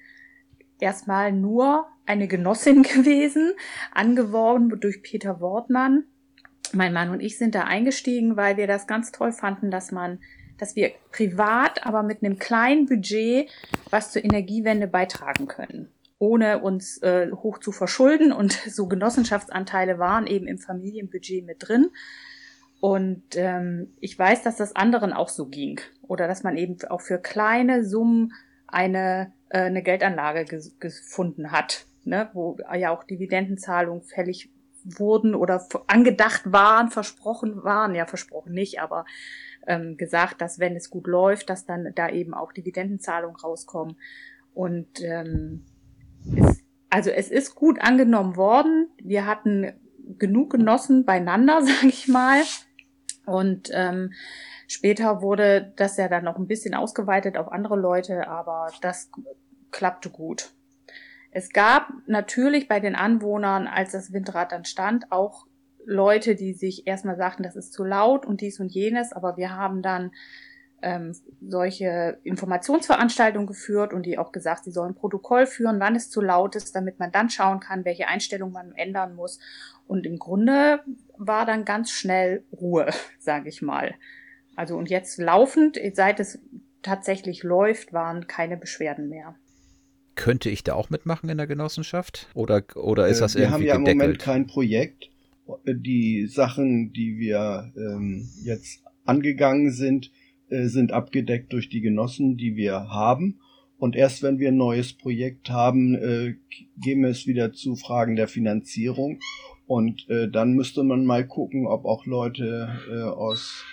erstmal 0.81 1.31
nur 1.31 1.87
eine 2.05 2.27
Genossin 2.27 2.83
gewesen, 2.83 3.53
angeworben 3.93 4.81
durch 4.81 5.03
Peter 5.03 5.41
Wortmann. 5.41 6.05
Mein 6.75 6.93
Mann 6.93 7.11
und 7.11 7.21
ich 7.21 7.39
sind 7.39 7.55
da 7.55 7.63
eingestiegen, 7.63 8.37
weil 8.37 8.57
wir 8.57 8.67
das 8.67 8.87
ganz 8.87 9.13
toll 9.13 9.33
fanden, 9.33 9.71
dass 9.71 9.93
man 9.93 10.19
dass 10.59 10.77
wir 10.77 10.93
privat, 11.11 11.85
aber 11.85 12.03
mit 12.03 12.23
einem 12.23 12.39
kleinen 12.39 12.87
Budget 12.87 13.51
was 13.91 14.13
zur 14.13 14.25
Energiewende 14.25 14.87
beitragen 14.87 15.47
können, 15.47 15.89
ohne 16.19 16.61
uns 16.61 16.99
äh, 17.03 17.31
hoch 17.33 17.59
zu 17.59 17.73
verschulden. 17.73 18.33
Und 18.33 18.53
so 18.69 18.87
Genossenschaftsanteile 18.87 19.99
waren 19.99 20.27
eben 20.27 20.47
im 20.47 20.59
Familienbudget 20.59 21.45
mit 21.45 21.57
drin. 21.69 21.91
Und 22.81 23.23
ähm, 23.35 23.95
ich 24.01 24.19
weiß, 24.19 24.43
dass 24.43 24.57
das 24.57 24.77
anderen 24.77 25.13
auch 25.13 25.29
so 25.29 25.47
ging. 25.47 25.81
Oder 26.03 26.29
dass 26.29 26.43
man 26.43 26.57
eben 26.57 26.77
auch 26.91 27.01
für 27.01 27.19
kleine 27.19 27.85
Summen 27.85 28.33
eine, 28.67 29.33
äh, 29.49 29.61
eine 29.61 29.83
Geldanlage 29.83 30.45
gefunden 30.79 31.51
hat, 31.51 31.87
ne? 32.05 32.29
wo 32.35 32.59
ja 32.77 32.91
auch 32.91 33.05
Dividendenzahlungen 33.05 34.03
fällig 34.03 34.51
wurden 34.85 35.35
oder 35.35 35.67
angedacht 35.87 36.43
waren, 36.53 36.91
versprochen 36.91 37.65
waren, 37.65 37.95
ja 37.95 38.07
versprochen 38.07 38.53
nicht, 38.53 38.81
aber 38.81 39.05
ähm, 39.67 39.97
gesagt, 39.97 40.41
dass 40.41 40.59
wenn 40.59 40.77
es 40.77 40.91
gut 40.91 41.07
läuft, 41.07 41.51
dass 41.51 41.65
dann 41.65 41.93
da 41.95 42.09
eben 42.09 42.35
auch 42.35 42.53
Dividendenzahlungen 42.53 43.37
rauskommen. 43.37 43.97
Und 44.53 45.03
ähm, 45.03 45.65
es, 46.37 46.63
also 46.91 47.11
es 47.11 47.31
ist 47.31 47.55
gut 47.55 47.81
angenommen 47.81 48.37
worden. 48.37 48.89
Wir 49.03 49.27
hatten 49.27 49.73
genug 50.19 50.51
Genossen 50.51 51.05
beieinander, 51.05 51.63
sage 51.65 51.89
ich 51.89 52.09
mal. 52.09 52.43
Und 53.27 53.71
ähm, 53.73 54.13
später 54.69 55.23
wurde 55.23 55.73
das 55.77 55.97
ja 55.97 56.09
dann 56.09 56.25
noch 56.25 56.37
ein 56.37 56.47
bisschen 56.47 56.75
ausgeweitet 56.75 57.39
auf 57.39 57.51
andere 57.51 57.77
Leute, 57.77 58.29
aber 58.29 58.69
das 58.83 59.11
klappte 59.71 60.11
gut. 60.11 60.53
Es 61.35 61.51
gab 61.51 61.89
natürlich 62.07 62.69
bei 62.69 62.79
den 62.79 62.95
Anwohnern, 62.95 63.67
als 63.67 63.91
das 63.91 64.13
Windrad 64.13 64.53
dann 64.53 64.65
stand, 64.65 65.11
auch 65.11 65.47
Leute, 65.85 66.37
die 66.37 66.55
sich 66.55 66.87
erstmal 66.87 67.17
sagten, 67.17 67.43
das 67.43 67.57
ist 67.57 67.73
zu 67.73 67.83
laut 67.83 68.25
und 68.25 68.41
dies 68.41 68.61
und 68.61 68.73
jenes, 68.73 69.13
aber 69.13 69.37
wir 69.37 69.51
haben 69.51 69.83
dann 69.83 70.13
ähm, 70.81 71.13
solche 71.41 72.21
Informationsveranstaltungen 72.23 73.49
geführt 73.49 73.93
und 73.93 74.07
die 74.07 74.17
auch 74.17 74.31
gesagt, 74.31 74.63
sie 74.63 74.71
sollen 74.71 74.95
Protokoll 74.95 75.47
führen, 75.47 75.81
wann 75.81 75.97
es 75.97 76.09
zu 76.09 76.21
laut 76.21 76.55
ist, 76.55 76.77
damit 76.77 77.01
man 77.01 77.11
dann 77.11 77.31
schauen 77.31 77.59
kann, 77.59 77.85
welche 77.85 78.07
Einstellung 78.07 78.53
man 78.53 78.71
ändern 78.73 79.17
muss. 79.17 79.41
Und 79.89 80.07
im 80.07 80.21
Grunde 80.21 80.85
war 81.19 81.47
dann 81.47 81.65
ganz 81.65 81.91
schnell 81.91 82.45
Ruhe, 82.53 82.91
sage 83.19 83.49
ich 83.49 83.61
mal. 83.61 83.97
Also 84.55 84.77
und 84.77 84.89
jetzt 84.89 85.19
laufend, 85.19 85.81
seit 85.95 86.21
es 86.21 86.39
tatsächlich 86.83 87.43
läuft, 87.43 87.93
waren 87.93 88.29
keine 88.29 88.57
Beschwerden 88.57 89.09
mehr. 89.09 89.35
Könnte 90.15 90.51
ich 90.51 90.63
da 90.65 90.75
auch 90.75 90.91
mitmachen 90.91 91.29
in 91.29 91.39
der 91.39 91.47
Genossenschaft? 91.47 92.29
Oder, 92.35 92.63
oder 92.77 93.09
ist 93.09 93.19
äh, 93.19 93.21
das 93.21 93.35
wir 93.35 93.43
irgendwie 93.43 93.65
Wir 93.65 93.75
haben 93.75 93.85
ja 93.85 93.93
gedeckelt? 93.93 93.93
im 93.93 93.99
Moment 93.99 94.19
kein 94.21 94.47
Projekt 94.47 95.11
die 95.67 96.27
Sachen, 96.27 96.93
die 96.93 97.19
wir 97.19 97.73
ähm, 97.77 98.29
jetzt 98.45 98.83
angegangen 99.05 99.71
sind, 99.71 100.11
äh, 100.49 100.67
sind 100.67 100.93
abgedeckt 100.93 101.53
durch 101.53 101.69
die 101.69 101.81
Genossen, 101.81 102.37
die 102.37 102.57
wir 102.57 102.89
haben. 102.91 103.41
Und 103.79 103.97
erst 103.97 104.23
wenn 104.23 104.39
wir 104.39 104.49
ein 104.49 104.57
neues 104.57 104.93
Projekt 104.95 105.51
haben, 105.51 105.95
äh, 105.95 106.37
gehen 106.83 107.03
wir 107.03 107.11
es 107.11 107.27
wieder 107.27 107.53
zu 107.53 107.77
Fragen 107.77 108.17
der 108.17 108.29
Finanzierung. 108.29 109.21
Und 109.67 110.09
äh, 110.09 110.31
dann 110.31 110.53
müsste 110.53 110.83
man 110.83 111.05
mal 111.05 111.27
gucken, 111.27 111.67
ob 111.67 111.85
auch 111.85 112.07
Leute 112.07 112.69
äh, 112.91 113.03
aus 113.03 113.65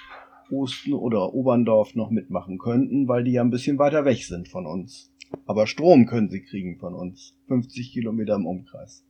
Osten 0.49 0.93
oder 0.93 1.33
Oberndorf 1.33 1.95
noch 1.95 2.09
mitmachen 2.09 2.57
könnten, 2.57 3.07
weil 3.07 3.23
die 3.23 3.31
ja 3.31 3.41
ein 3.41 3.51
bisschen 3.51 3.77
weiter 3.77 4.03
weg 4.03 4.23
sind 4.23 4.49
von 4.49 4.65
uns. 4.65 5.10
Aber 5.45 5.67
Strom 5.67 6.05
können 6.05 6.29
sie 6.29 6.41
kriegen 6.41 6.77
von 6.79 6.93
uns. 6.93 7.33
50 7.47 7.91
Kilometer 7.91 8.35
im 8.35 8.45
Umkreis. 8.45 9.03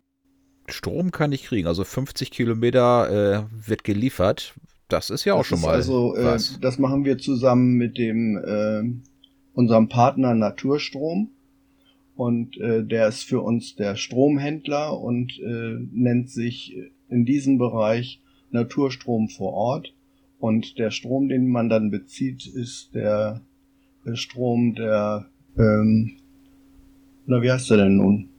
Strom 0.68 1.12
kann 1.12 1.32
ich 1.32 1.44
kriegen. 1.44 1.68
Also 1.68 1.84
50 1.84 2.32
Kilometer 2.32 3.48
äh, 3.50 3.68
wird 3.68 3.84
geliefert. 3.84 4.56
Das 4.88 5.10
ist 5.10 5.26
ja 5.26 5.34
auch 5.34 5.40
das 5.40 5.48
schon 5.48 5.62
mal. 5.62 5.74
Also, 5.74 6.16
äh, 6.16 6.24
was. 6.26 6.60
das 6.60 6.78
machen 6.78 7.06
wir 7.06 7.18
zusammen 7.18 7.76
mit 7.76 7.98
dem 7.98 8.38
äh, 8.38 8.84
unserem 9.54 9.90
Partner 9.90 10.34
Naturstrom. 10.34 11.32
Und 12.16 12.58
äh, 12.58 12.84
der 12.84 13.08
ist 13.08 13.24
für 13.24 13.42
uns 13.42 13.76
der 13.76 13.96
Stromhändler 13.96 15.00
und 15.00 15.40
äh, 15.40 15.78
nennt 15.92 16.30
sich 16.30 16.76
in 17.10 17.26
diesem 17.26 17.58
Bereich 17.58 18.22
Naturstrom 18.52 19.30
vor 19.30 19.54
Ort. 19.54 19.94
Und 20.40 20.78
der 20.78 20.92
Strom, 20.92 21.30
den 21.30 21.48
man 21.50 21.70
dann 21.70 21.90
bezieht, 21.90 22.46
ist 22.48 22.94
der 22.94 23.42
Strom 24.14 24.76
der, 24.76 25.28
ähm, 25.58 26.18
na, 27.26 27.42
wie 27.42 27.52
heißt 27.52 27.70
der 27.70 27.78
denn 27.78 27.98
nun? 27.98 28.30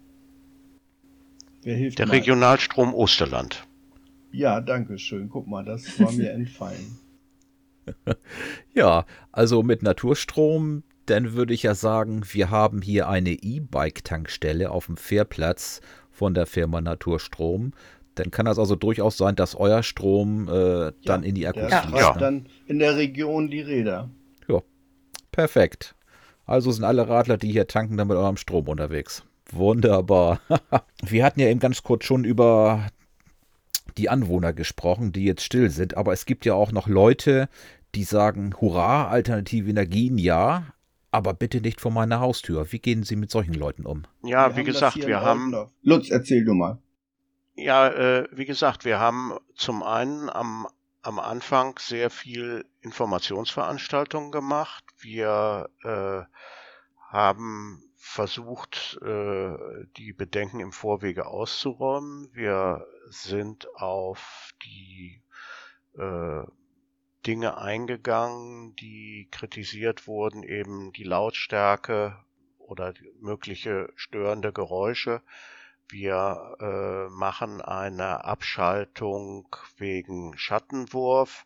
Wer 1.62 1.76
hilft 1.76 1.98
Der 1.98 2.06
mal? 2.06 2.12
Regionalstrom 2.14 2.94
Osterland. 2.94 3.66
Ja, 4.32 4.60
danke 4.60 4.98
schön. 4.98 5.28
Guck 5.28 5.46
mal, 5.46 5.64
das 5.64 5.98
war 6.00 6.10
mir 6.12 6.32
entfallen. 6.32 6.98
ja, 8.74 9.04
also 9.30 9.62
mit 9.62 9.82
Naturstrom, 9.82 10.82
dann 11.06 11.32
würde 11.32 11.52
ich 11.54 11.62
ja 11.64 11.74
sagen, 11.74 12.22
wir 12.30 12.50
haben 12.50 12.80
hier 12.80 13.08
eine 13.08 13.30
E-Bike-Tankstelle 13.30 14.70
auf 14.70 14.86
dem 14.86 14.96
Fährplatz 14.96 15.80
von 16.10 16.34
der 16.34 16.46
Firma 16.46 16.80
Naturstrom. 16.80 17.72
Dann 18.14 18.30
kann 18.30 18.46
das 18.46 18.58
also 18.58 18.76
durchaus 18.76 19.16
sein, 19.16 19.36
dass 19.36 19.54
euer 19.54 19.82
Strom 19.82 20.48
äh, 20.48 20.92
dann 21.04 21.22
in 21.22 21.34
die 21.34 21.46
Akkus 21.46 21.72
fließt. 21.72 21.98
Ja, 21.98 22.12
dann 22.14 22.46
in 22.66 22.78
der 22.78 22.96
Region 22.96 23.50
die 23.50 23.62
Räder. 23.62 24.10
Ja, 24.48 24.60
perfekt. 25.30 25.94
Also 26.46 26.70
sind 26.72 26.84
alle 26.84 27.08
Radler, 27.08 27.38
die 27.38 27.52
hier 27.52 27.66
tanken, 27.66 27.96
dann 27.96 28.08
mit 28.08 28.16
eurem 28.16 28.36
Strom 28.36 28.68
unterwegs. 28.68 29.24
Wunderbar. 29.50 30.40
Wir 31.02 31.24
hatten 31.24 31.40
ja 31.40 31.48
eben 31.48 31.60
ganz 31.60 31.82
kurz 31.82 32.04
schon 32.04 32.24
über 32.24 32.88
die 33.98 34.08
Anwohner 34.08 34.52
gesprochen, 34.52 35.12
die 35.12 35.24
jetzt 35.24 35.42
still 35.42 35.70
sind, 35.70 35.96
aber 35.96 36.12
es 36.12 36.24
gibt 36.24 36.44
ja 36.44 36.54
auch 36.54 36.72
noch 36.72 36.88
Leute, 36.88 37.48
die 37.94 38.04
sagen, 38.04 38.54
hurra, 38.60 39.08
alternative 39.08 39.68
Energien, 39.68 40.16
ja, 40.16 40.72
aber 41.10 41.34
bitte 41.34 41.60
nicht 41.60 41.80
vor 41.80 41.90
meiner 41.90 42.20
Haustür. 42.20 42.72
Wie 42.72 42.78
gehen 42.78 43.02
Sie 43.02 43.16
mit 43.16 43.30
solchen 43.30 43.52
Leuten 43.52 43.84
um? 43.84 44.04
Ja, 44.22 44.56
wir 44.56 44.56
wie 44.56 44.64
gesagt, 44.64 45.06
wir 45.06 45.20
haben. 45.20 45.54
Lutz, 45.82 46.10
erzähl 46.10 46.44
du 46.44 46.54
mal. 46.54 46.78
Ja, 47.54 47.88
äh, 47.88 48.28
wie 48.32 48.46
gesagt, 48.46 48.86
wir 48.86 48.98
haben 48.98 49.32
zum 49.54 49.82
einen 49.82 50.30
am, 50.30 50.66
am 51.02 51.18
Anfang 51.18 51.78
sehr 51.78 52.10
viel 52.10 52.64
Informationsveranstaltungen 52.80 54.30
gemacht. 54.30 54.84
Wir 54.98 55.68
äh, 55.82 56.22
haben 57.10 57.82
versucht, 57.96 58.98
äh, 59.02 59.56
die 59.96 60.12
Bedenken 60.12 60.60
im 60.60 60.72
Vorwege 60.72 61.26
auszuräumen. 61.26 62.30
Wir 62.32 62.86
sind 63.08 63.68
auf 63.74 64.52
die 64.64 65.22
äh, 65.98 66.42
Dinge 67.26 67.58
eingegangen, 67.58 68.74
die 68.76 69.28
kritisiert 69.30 70.06
wurden, 70.06 70.42
eben 70.42 70.92
die 70.92 71.04
Lautstärke 71.04 72.16
oder 72.58 72.94
mögliche 73.20 73.92
störende 73.96 74.52
Geräusche. 74.52 75.22
Wir 75.88 76.56
äh, 76.60 77.10
machen 77.10 77.60
eine 77.60 78.24
Abschaltung 78.24 79.54
wegen 79.76 80.36
Schattenwurf. 80.38 81.44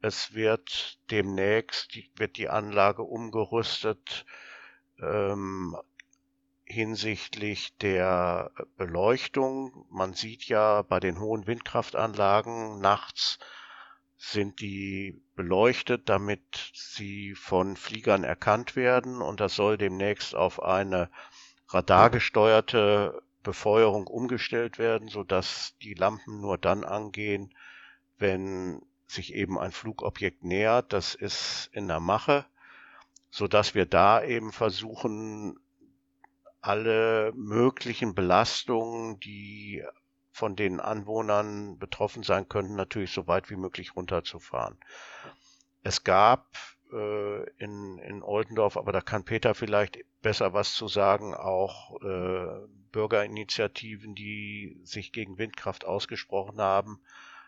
Es 0.00 0.34
wird 0.34 0.98
demnächst 1.10 1.96
wird 2.16 2.36
die 2.36 2.48
Anlage 2.48 3.02
umgerüstet 3.02 4.24
ähm, 5.00 5.76
hinsichtlich 6.64 7.76
der 7.78 8.50
Beleuchtung. 8.76 9.86
Man 9.90 10.14
sieht 10.14 10.44
ja 10.44 10.82
bei 10.82 11.00
den 11.00 11.20
hohen 11.20 11.46
Windkraftanlagen 11.46 12.80
nachts 12.80 13.38
sind 14.16 14.60
die 14.60 15.20
beleuchtet, 15.34 16.08
damit 16.08 16.70
sie 16.74 17.34
von 17.34 17.76
Fliegern 17.76 18.22
erkannt 18.22 18.76
werden 18.76 19.20
und 19.20 19.40
das 19.40 19.56
soll 19.56 19.76
demnächst 19.76 20.36
auf 20.36 20.62
eine 20.62 21.10
radargesteuerte 21.68 23.20
Befeuerung 23.42 24.06
umgestellt 24.06 24.78
werden, 24.78 25.08
sodass 25.08 25.76
die 25.82 25.94
Lampen 25.94 26.40
nur 26.40 26.58
dann 26.58 26.84
angehen, 26.84 27.54
wenn 28.18 28.82
sich 29.06 29.34
eben 29.34 29.58
ein 29.58 29.72
Flugobjekt 29.72 30.44
nähert. 30.44 30.92
Das 30.92 31.14
ist 31.14 31.68
in 31.72 31.88
der 31.88 32.00
Mache, 32.00 32.46
sodass 33.30 33.74
wir 33.74 33.86
da 33.86 34.22
eben 34.22 34.52
versuchen, 34.52 35.58
alle 36.60 37.32
möglichen 37.34 38.14
Belastungen, 38.14 39.18
die 39.20 39.84
von 40.30 40.56
den 40.56 40.80
Anwohnern 40.80 41.78
betroffen 41.78 42.22
sein 42.22 42.48
könnten, 42.48 42.76
natürlich 42.76 43.12
so 43.12 43.26
weit 43.26 43.50
wie 43.50 43.56
möglich 43.56 43.96
runterzufahren. 43.96 44.78
Es 45.82 46.04
gab 46.04 46.46
äh, 46.92 47.50
in, 47.58 47.98
in 47.98 48.22
Oldendorf, 48.22 48.76
aber 48.76 48.92
da 48.92 49.00
kann 49.00 49.24
Peter 49.24 49.54
vielleicht 49.54 49.98
besser 50.22 50.54
was 50.54 50.74
zu 50.74 50.88
sagen, 50.88 51.34
auch 51.34 52.00
äh, 52.02 52.66
Bürgerinitiativen, 52.92 54.14
die 54.14 54.76
sich 54.84 55.12
gegen 55.12 55.38
Windkraft 55.38 55.84
ausgesprochen 55.84 56.58
haben. 56.58 57.00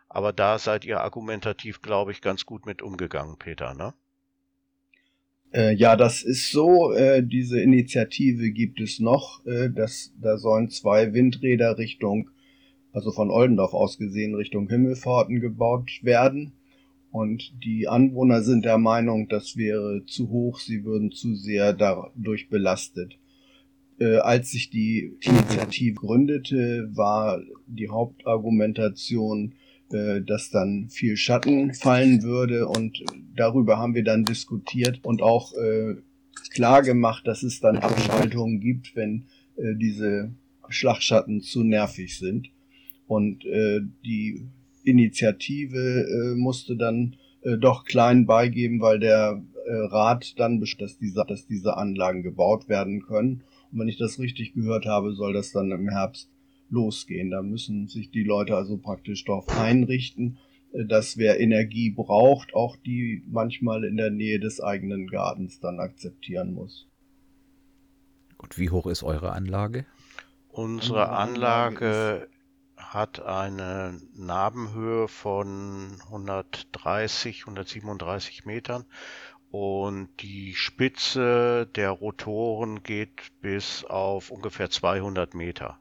Aber 0.09 0.33
da 0.33 0.59
seid 0.59 0.85
ihr 0.85 1.01
argumentativ, 1.01 1.83
glaube 1.83 2.13
ich, 2.13 2.21
ganz 2.21 2.47
gut 2.47 2.67
mit 2.67 2.83
umgegangen, 2.83 3.39
Peter, 3.39 3.75
ne? 3.75 3.95
Äh, 5.53 5.75
ja, 5.75 5.95
das 5.95 6.23
ist 6.23 6.51
so. 6.51 6.93
Äh, 6.93 7.23
diese 7.23 7.61
Initiative 7.61 8.51
gibt 8.51 8.81
es 8.81 8.99
noch. 8.99 9.45
Äh, 9.47 9.71
das, 9.71 10.13
da 10.21 10.37
sollen 10.37 10.69
zwei 10.69 11.15
Windräder 11.15 11.79
Richtung, 11.79 12.31
also 12.93 13.13
von 13.13 13.31
Oldendorf 13.31 13.73
aus 13.73 13.97
gesehen, 13.99 14.35
Richtung 14.35 14.69
Himmelforten 14.69 15.41
gebaut 15.41 15.91
werden. 16.03 16.55
Und 17.13 17.53
die 17.65 17.87
Anwohner 17.87 18.43
sind 18.43 18.65
der 18.65 18.79
Meinung, 18.79 19.29
das 19.29 19.57
wäre 19.57 20.05
zu 20.07 20.31
hoch, 20.31 20.59
sie 20.59 20.85
würden 20.85 21.13
zu 21.13 21.37
sehr 21.37 21.73
dadurch 21.73 22.49
belastet. 22.49 23.17
Äh, 23.99 24.17
als 24.17 24.51
sich 24.51 24.71
die 24.71 25.17
Initiative 25.21 25.95
gründete, 25.95 26.91
war 26.95 27.41
die 27.67 27.89
Hauptargumentation, 27.89 29.55
äh, 29.93 30.21
dass 30.21 30.51
dann 30.51 30.89
viel 30.89 31.17
Schatten 31.17 31.75
fallen 31.75 32.23
würde 32.23 32.67
und 32.67 33.05
darüber 33.37 33.79
haben 33.79 33.95
wir 33.95 34.05
dann 34.05 34.25
diskutiert 34.25 35.01
und 35.05 35.23
auch 35.23 35.53
äh, 35.55 35.97
klar 36.51 36.83
gemacht, 36.83 37.27
dass 37.27 37.43
es 37.43 37.61
dann 37.61 37.79
Abschaltungen 37.79 38.61
gibt, 38.61 38.97
wenn 38.97 39.27
äh, 39.57 39.75
diese 39.77 40.33
Schlagschatten 40.69 41.41
zu 41.41 41.63
nervig 41.63 42.19
sind. 42.19 42.49
Und 43.07 43.45
äh, 43.45 43.81
die 44.05 44.47
Initiative 44.85 45.79
äh, 45.79 46.35
musste 46.35 46.77
dann 46.77 47.17
äh, 47.43 47.57
doch 47.57 47.85
klein 47.85 48.27
beigeben, 48.27 48.81
weil 48.81 48.99
der 48.99 49.43
äh, 49.67 49.73
Rat 49.73 50.39
dann 50.39 50.61
dass 50.61 50.99
diese, 50.99 51.25
dass 51.27 51.47
diese 51.47 51.77
Anlagen 51.77 52.23
gebaut 52.23 52.69
werden 52.69 53.03
können. 53.03 53.43
Wenn 53.77 53.89
ich 53.89 53.99
das 53.99 54.19
richtig 54.19 54.55
gehört 54.55 54.87
habe, 54.87 55.13
soll 55.15 55.33
das 55.33 55.53
dann 55.53 55.71
im 55.71 55.89
Herbst 55.89 56.31
losgehen. 56.71 57.31
Da 57.31 57.43
müssen 57.43 57.89
sich 57.89 58.11
die 58.11 58.23
Leute 58.23 58.57
also 58.57 58.77
praktisch 58.77 59.25
darauf 59.25 59.49
einrichten, 59.49 60.39
äh, 60.73 60.85
dass 60.85 61.17
wer 61.17 61.41
Energie 61.41 61.91
braucht, 61.91 62.55
auch 62.55 62.77
die 62.77 63.23
manchmal 63.27 63.85
in 63.85 63.97
der 63.97 64.11
Nähe 64.11 64.41
des 64.41 64.61
eigenen 64.61 65.07
Gartens 65.07 65.61
dann 65.61 65.81
akzeptieren 65.81 66.55
muss. 66.55 66.87
Und 68.39 68.59
wie 68.59 68.71
hoch 68.71 68.87
ist 68.87 69.03
eure 69.03 69.33
Anlage? 69.33 69.87
Unsere 70.49 71.09
Anlage 71.09 72.29
hat 72.77 73.25
eine 73.25 73.99
Nabenhöhe 74.15 75.09
von 75.09 75.97
130, 76.07 77.41
137 77.41 78.45
Metern 78.45 78.85
und 79.55 80.09
die 80.19 80.53
Spitze 80.57 81.69
der 81.77 81.93
Rotoren 81.93 82.83
geht 82.83 83.31
bis 83.41 83.85
auf 83.85 84.33
ungefähr 84.33 84.69
200 84.69 85.35
Meter. 85.35 85.79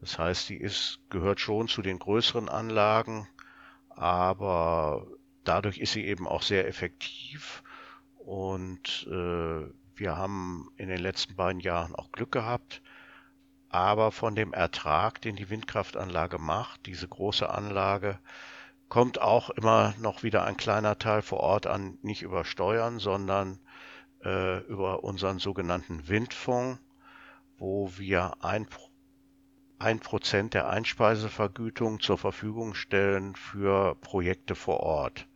Das 0.00 0.20
heißt, 0.20 0.48
die 0.50 0.56
ist, 0.56 1.00
gehört 1.10 1.40
schon 1.40 1.66
zu 1.66 1.82
den 1.82 1.98
größeren 1.98 2.48
Anlagen, 2.48 3.26
aber 3.88 5.04
dadurch 5.42 5.78
ist 5.78 5.94
sie 5.94 6.04
eben 6.06 6.28
auch 6.28 6.42
sehr 6.42 6.68
effektiv 6.68 7.64
und 8.18 9.08
äh, 9.10 9.66
wir 9.96 10.16
haben 10.16 10.68
in 10.76 10.88
den 10.88 11.00
letzten 11.00 11.34
beiden 11.34 11.60
Jahren 11.60 11.92
auch 11.96 12.12
Glück 12.12 12.30
gehabt 12.30 12.82
aber 13.68 14.12
von 14.12 14.34
dem 14.34 14.52
Ertrag, 14.54 15.20
den 15.20 15.36
die 15.36 15.50
Windkraftanlage 15.50 16.38
macht, 16.38 16.86
diese 16.86 17.06
große 17.06 17.50
Anlage, 17.50 18.18
kommt 18.88 19.20
auch 19.20 19.50
immer 19.50 19.94
noch 20.00 20.22
wieder 20.22 20.44
ein 20.44 20.56
kleiner 20.56 20.98
Teil 20.98 21.22
vor 21.22 21.40
Ort 21.40 21.66
an, 21.66 21.98
nicht 22.02 22.22
über 22.22 22.44
Steuern, 22.44 22.98
sondern 22.98 23.58
äh, 24.24 24.58
über 24.66 25.04
unseren 25.04 25.38
sogenannten 25.38 26.08
Windfonds, 26.08 26.80
wo 27.58 27.90
wir 27.96 28.44
ein, 28.44 28.66
ein 29.78 30.00
Prozent 30.00 30.54
der 30.54 30.68
Einspeisevergütung 30.68 32.00
zur 32.00 32.18
Verfügung 32.18 32.74
stellen 32.74 33.34
für 33.34 33.96
Projekte 33.96 34.54
vor 34.54 34.80
Ort. 34.80 35.26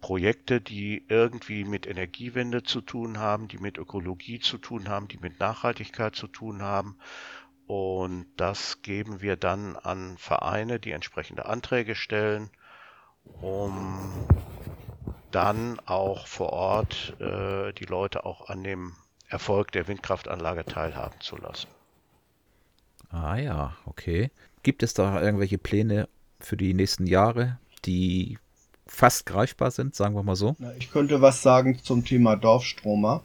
Projekte, 0.00 0.60
die 0.60 1.02
irgendwie 1.08 1.64
mit 1.64 1.86
Energiewende 1.86 2.62
zu 2.62 2.82
tun 2.82 3.18
haben, 3.18 3.48
die 3.48 3.56
mit 3.56 3.78
Ökologie 3.78 4.38
zu 4.38 4.58
tun 4.58 4.88
haben, 4.88 5.08
die 5.08 5.16
mit 5.16 5.40
Nachhaltigkeit 5.40 6.14
zu 6.14 6.26
tun 6.26 6.60
haben 6.60 6.98
und 7.66 8.26
das 8.36 8.82
geben 8.82 9.22
wir 9.22 9.36
dann 9.36 9.76
an 9.76 10.18
Vereine, 10.18 10.78
die 10.78 10.90
entsprechende 10.90 11.46
Anträge 11.46 11.94
stellen, 11.94 12.50
um 13.40 14.10
dann 15.30 15.80
auch 15.86 16.26
vor 16.26 16.52
Ort 16.52 17.14
äh, 17.20 17.72
die 17.72 17.86
Leute 17.86 18.24
auch 18.24 18.48
an 18.48 18.62
dem 18.62 18.92
Erfolg 19.28 19.72
der 19.72 19.88
Windkraftanlage 19.88 20.64
teilhaben 20.64 21.20
zu 21.20 21.36
lassen. 21.36 21.68
Ah 23.10 23.36
ja, 23.36 23.76
okay. 23.86 24.30
Gibt 24.62 24.82
es 24.82 24.94
da 24.94 25.20
irgendwelche 25.20 25.58
Pläne 25.58 26.08
für 26.40 26.56
die 26.56 26.74
nächsten 26.74 27.06
Jahre, 27.06 27.58
die 27.84 28.38
fast 28.86 29.26
greifbar 29.26 29.70
sind, 29.70 29.94
sagen 29.94 30.14
wir 30.14 30.22
mal 30.22 30.36
so? 30.36 30.56
Ich 30.78 30.90
könnte 30.90 31.20
was 31.20 31.42
sagen 31.42 31.78
zum 31.82 32.04
Thema 32.04 32.36
Dorfstromer. 32.36 33.22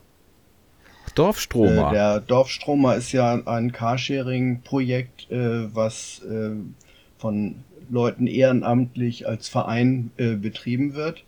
Dorfstromer. 1.14 1.90
Äh, 1.90 1.94
der 1.94 2.20
Dorfstromer 2.20 2.96
ist 2.96 3.12
ja 3.12 3.34
ein 3.34 3.72
Carsharing-Projekt, 3.72 5.30
äh, 5.30 5.74
was 5.74 6.22
äh, 6.22 6.50
von 7.18 7.64
Leuten 7.90 8.26
ehrenamtlich 8.26 9.26
als 9.26 9.48
Verein 9.48 10.10
äh, 10.16 10.36
betrieben 10.36 10.94
wird. 10.94 11.24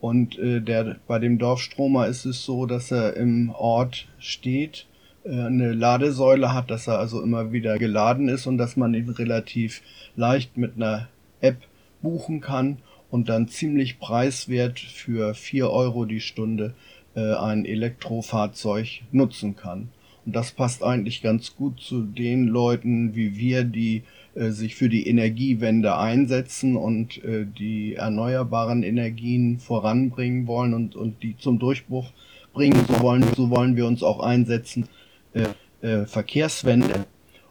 Und 0.00 0.38
äh, 0.38 0.60
der, 0.60 0.96
bei 1.06 1.18
dem 1.18 1.38
Dorfstromer 1.38 2.06
ist 2.06 2.24
es 2.24 2.44
so, 2.44 2.66
dass 2.66 2.90
er 2.90 3.16
im 3.16 3.50
Ort 3.50 4.08
steht, 4.18 4.86
äh, 5.24 5.30
eine 5.30 5.72
Ladesäule 5.72 6.52
hat, 6.52 6.70
dass 6.70 6.86
er 6.86 6.98
also 6.98 7.22
immer 7.22 7.52
wieder 7.52 7.78
geladen 7.78 8.28
ist 8.28 8.46
und 8.46 8.58
dass 8.58 8.76
man 8.76 8.94
ihn 8.94 9.08
relativ 9.08 9.82
leicht 10.16 10.56
mit 10.56 10.76
einer 10.76 11.08
App 11.40 11.58
buchen 12.02 12.40
kann 12.40 12.78
und 13.10 13.28
dann 13.28 13.48
ziemlich 13.48 13.98
preiswert 13.98 14.78
für 14.78 15.34
vier 15.34 15.70
Euro 15.70 16.04
die 16.04 16.20
Stunde 16.20 16.74
äh, 17.14 17.34
ein 17.34 17.64
Elektrofahrzeug 17.64 19.02
nutzen 19.12 19.56
kann. 19.56 19.88
Und 20.24 20.34
das 20.34 20.52
passt 20.52 20.82
eigentlich 20.82 21.22
ganz 21.22 21.56
gut 21.56 21.80
zu 21.80 22.02
den 22.02 22.46
Leuten 22.46 23.14
wie 23.14 23.36
wir, 23.36 23.64
die 23.64 24.02
sich 24.50 24.74
für 24.74 24.88
die 24.88 25.08
Energiewende 25.08 25.96
einsetzen 25.96 26.76
und 26.76 27.22
äh, 27.24 27.46
die 27.46 27.94
erneuerbaren 27.94 28.82
Energien 28.82 29.58
voranbringen 29.58 30.46
wollen 30.46 30.74
und, 30.74 30.94
und 30.94 31.22
die 31.22 31.36
zum 31.38 31.58
Durchbruch 31.58 32.12
bringen. 32.52 32.84
So 32.86 33.00
wollen, 33.00 33.24
so 33.34 33.50
wollen 33.50 33.76
wir 33.76 33.86
uns 33.86 34.02
auch 34.02 34.20
einsetzen. 34.20 34.88
Äh, 35.32 35.46
äh, 35.82 36.06
Verkehrswende. 36.06 37.04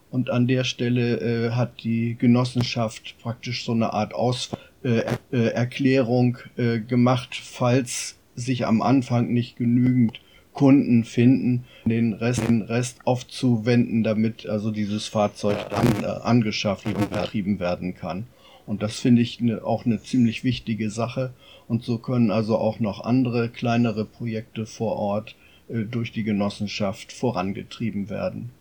Und 0.10 0.30
an 0.30 0.48
der 0.48 0.64
Stelle 0.64 1.20
äh, 1.20 1.52
hat 1.52 1.84
die 1.84 2.16
Genossenschaft 2.18 3.18
praktisch 3.22 3.66
so 3.66 3.74
eine 3.74 3.92
Art 3.94 4.14
Auserklärung 4.14 6.38
äh, 6.58 6.76
äh, 6.76 6.80
gemacht, 6.80 7.36
falls 7.36 8.16
sich 8.36 8.66
am 8.66 8.82
Anfang 8.82 9.34
nicht 9.34 9.58
genügend 9.58 10.22
Kunden 10.56 11.04
finden, 11.04 11.66
den 11.86 12.14
Rest, 12.14 12.48
den 12.48 12.64
Rest 12.64 13.00
aufzuwenden, 13.04 14.04
damit 14.04 14.48
also 14.48 14.72
dieses 14.72 15.06
Fahrzeug 15.06 15.70
dann 15.70 16.04
äh, 16.04 16.08
angeschafft 16.08 16.88
und 16.88 17.12
betrieben 17.12 17.60
werden 17.60 17.94
kann. 17.94 18.26
Und 18.66 18.82
das 18.82 19.00
finde 19.00 19.22
ich 19.22 19.40
ne, 19.42 19.64
auch 19.64 19.86
eine 19.86 20.02
ziemlich 20.02 20.44
wichtige 20.44 20.90
Sache. 20.90 21.34
Und 21.68 21.84
so 21.84 21.98
können 22.00 22.32
also 22.32 22.58
auch 22.58 22.80
noch 22.80 23.04
andere 23.04 23.50
kleinere 23.50 24.06
Projekte 24.06 24.66
vor 24.66 24.96
Ort 24.96 25.36
äh, 25.68 25.84
durch 25.84 26.12
die 26.12 26.24
Genossenschaft 26.24 27.12
vorangetrieben 27.12 28.10
werden. 28.10 28.52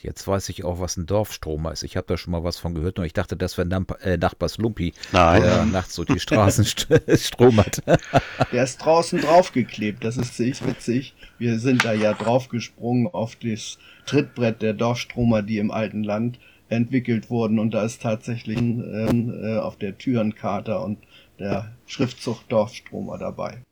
Jetzt 0.00 0.28
weiß 0.28 0.48
ich 0.50 0.64
auch, 0.64 0.78
was 0.78 0.96
ein 0.96 1.06
Dorfstromer 1.06 1.72
ist. 1.72 1.82
Ich 1.82 1.96
habe 1.96 2.06
da 2.06 2.16
schon 2.16 2.30
mal 2.30 2.44
was 2.44 2.58
von 2.58 2.72
gehört 2.72 3.00
und 3.00 3.04
ich 3.04 3.12
dachte, 3.12 3.36
das 3.36 3.58
wäre 3.58 3.68
äh, 4.00 4.16
Nachbars 4.16 4.56
Lumpi, 4.58 4.94
Nein. 5.10 5.42
der 5.42 5.64
nachts 5.64 5.94
so 5.94 6.04
die 6.04 6.20
Straßen 6.20 6.64
stromert. 7.16 7.82
Der 8.52 8.62
ist 8.62 8.78
draußen 8.78 9.20
draufgeklebt, 9.20 10.04
das 10.04 10.16
ist 10.16 10.36
ziemlich 10.36 10.64
witzig. 10.64 11.14
Wir 11.38 11.58
sind 11.58 11.84
da 11.84 11.92
ja 11.92 12.14
draufgesprungen 12.14 13.08
auf 13.08 13.36
das 13.36 13.78
Trittbrett 14.06 14.62
der 14.62 14.72
Dorfstromer, 14.72 15.42
die 15.42 15.58
im 15.58 15.70
alten 15.70 16.04
Land 16.04 16.38
entwickelt 16.68 17.30
wurden 17.30 17.58
und 17.58 17.72
da 17.72 17.82
ist 17.82 18.02
tatsächlich 18.02 18.58
ähm, 18.58 19.34
äh, 19.42 19.58
auf 19.58 19.76
der 19.76 19.98
Tür 19.98 20.20
ein 20.20 20.34
Kater 20.34 20.84
und 20.84 20.98
der 21.38 21.74
Schriftzug 21.86 22.48
Dorfstromer 22.48 23.18
dabei. 23.18 23.62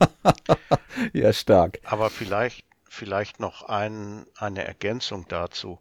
ja, 1.12 1.32
stark. 1.32 1.80
Aber 1.84 2.10
vielleicht 2.10 2.65
vielleicht 2.88 3.40
noch 3.40 3.62
ein, 3.62 4.26
eine 4.36 4.64
Ergänzung 4.64 5.26
dazu. 5.28 5.80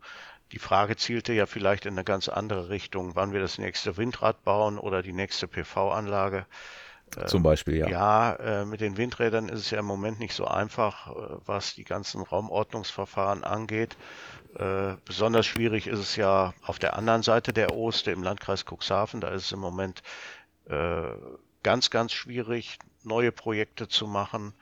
Die 0.51 0.59
Frage 0.59 0.95
zielte 0.95 1.33
ja 1.33 1.45
vielleicht 1.45 1.85
in 1.85 1.93
eine 1.93 2.03
ganz 2.03 2.29
andere 2.29 2.69
Richtung, 2.69 3.15
wann 3.15 3.33
wir 3.33 3.39
das 3.39 3.57
nächste 3.57 3.97
Windrad 3.97 4.43
bauen 4.43 4.77
oder 4.77 5.01
die 5.01 5.13
nächste 5.13 5.47
PV-Anlage. 5.47 6.45
Zum 7.27 7.43
Beispiel, 7.43 7.77
ja. 7.77 7.87
Ja, 7.87 8.33
äh, 8.33 8.65
mit 8.65 8.81
den 8.81 8.97
Windrädern 8.97 9.47
ist 9.47 9.59
es 9.61 9.69
ja 9.71 9.79
im 9.79 9.85
Moment 9.85 10.19
nicht 10.19 10.33
so 10.33 10.45
einfach, 10.45 11.07
äh, 11.07 11.37
was 11.45 11.75
die 11.75 11.83
ganzen 11.83 12.21
Raumordnungsverfahren 12.21 13.43
angeht. 13.43 13.95
Äh, 14.55 14.95
besonders 15.05 15.45
schwierig 15.45 15.87
ist 15.87 15.99
es 15.99 16.15
ja 16.15 16.53
auf 16.63 16.79
der 16.79 16.97
anderen 16.97 17.23
Seite 17.23 17.53
der 17.53 17.75
Oste 17.75 18.11
im 18.11 18.23
Landkreis 18.23 18.65
Cuxhaven. 18.65 19.21
Da 19.21 19.29
ist 19.29 19.45
es 19.45 19.51
im 19.51 19.59
Moment 19.59 20.01
ganz, 21.61 21.91
ganz 21.91 22.11
schwierig, 22.11 22.79
neue 23.03 23.31
Projekte 23.31 23.87
zu 23.87 24.07
machen. 24.07 24.55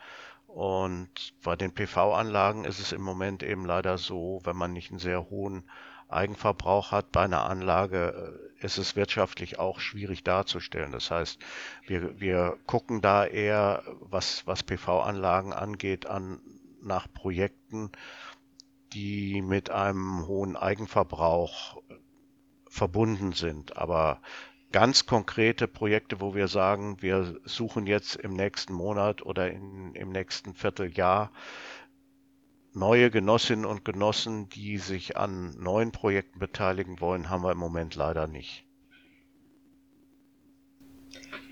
Und 0.54 1.34
bei 1.44 1.56
den 1.56 1.74
PV-Anlagen 1.74 2.64
ist 2.64 2.80
es 2.80 2.92
im 2.92 3.02
Moment 3.02 3.42
eben 3.42 3.66
leider 3.66 3.98
so, 3.98 4.40
wenn 4.44 4.56
man 4.56 4.72
nicht 4.72 4.92
einen 4.92 5.00
sehr 5.00 5.32
hohen 5.32 5.64
Eigenverbrauch 6.10 6.92
hat 6.92 7.12
bei 7.12 7.24
einer 7.24 7.50
Anlage, 7.50 8.38
äh, 8.62 8.64
ist 8.64 8.78
es 8.78 8.96
wirtschaftlich 8.96 9.58
auch 9.58 9.80
schwierig 9.80 10.24
darzustellen. 10.24 10.92
Das 10.92 11.10
heißt, 11.10 11.40
wir, 11.88 12.20
wir 12.20 12.60
gucken 12.68 13.02
da 13.02 13.26
eher, 13.26 13.82
was, 14.00 14.46
was 14.46 14.62
PV-Anlagen 14.62 15.54
angeht, 15.54 16.06
an, 16.06 16.40
nach 16.84 17.12
Projekten, 17.12 17.92
die 18.94 19.42
mit 19.42 19.72
einem 19.72 20.28
hohen 20.28 20.56
Eigenverbrauch 20.56 21.82
verbunden 22.68 23.34
sind. 23.34 23.76
Aber 23.76 24.22
ganz 24.74 25.06
konkrete 25.06 25.70
Projekte, 25.70 26.20
wo 26.20 26.36
wir 26.36 26.50
sagen, 26.50 26.98
wir 27.00 27.40
suchen 27.46 27.88
jetzt 27.88 28.18
im 28.18 28.34
nächsten 28.34 28.74
Monat 28.74 29.26
oder 29.26 29.50
in, 29.50 29.94
im 29.94 30.10
nächsten 30.10 30.54
Vierteljahr 30.54 31.32
neue 32.74 33.12
Genossinnen 33.12 33.66
und 33.66 33.86
Genossen, 33.86 34.50
die 34.50 34.80
sich 34.80 35.16
an 35.16 35.56
neuen 35.60 35.92
Projekten 35.92 36.40
beteiligen 36.40 37.00
wollen, 37.00 37.30
haben 37.30 37.44
wir 37.44 37.52
im 37.52 37.60
Moment 37.60 37.96
leider 37.96 38.28
nicht. 38.28 38.66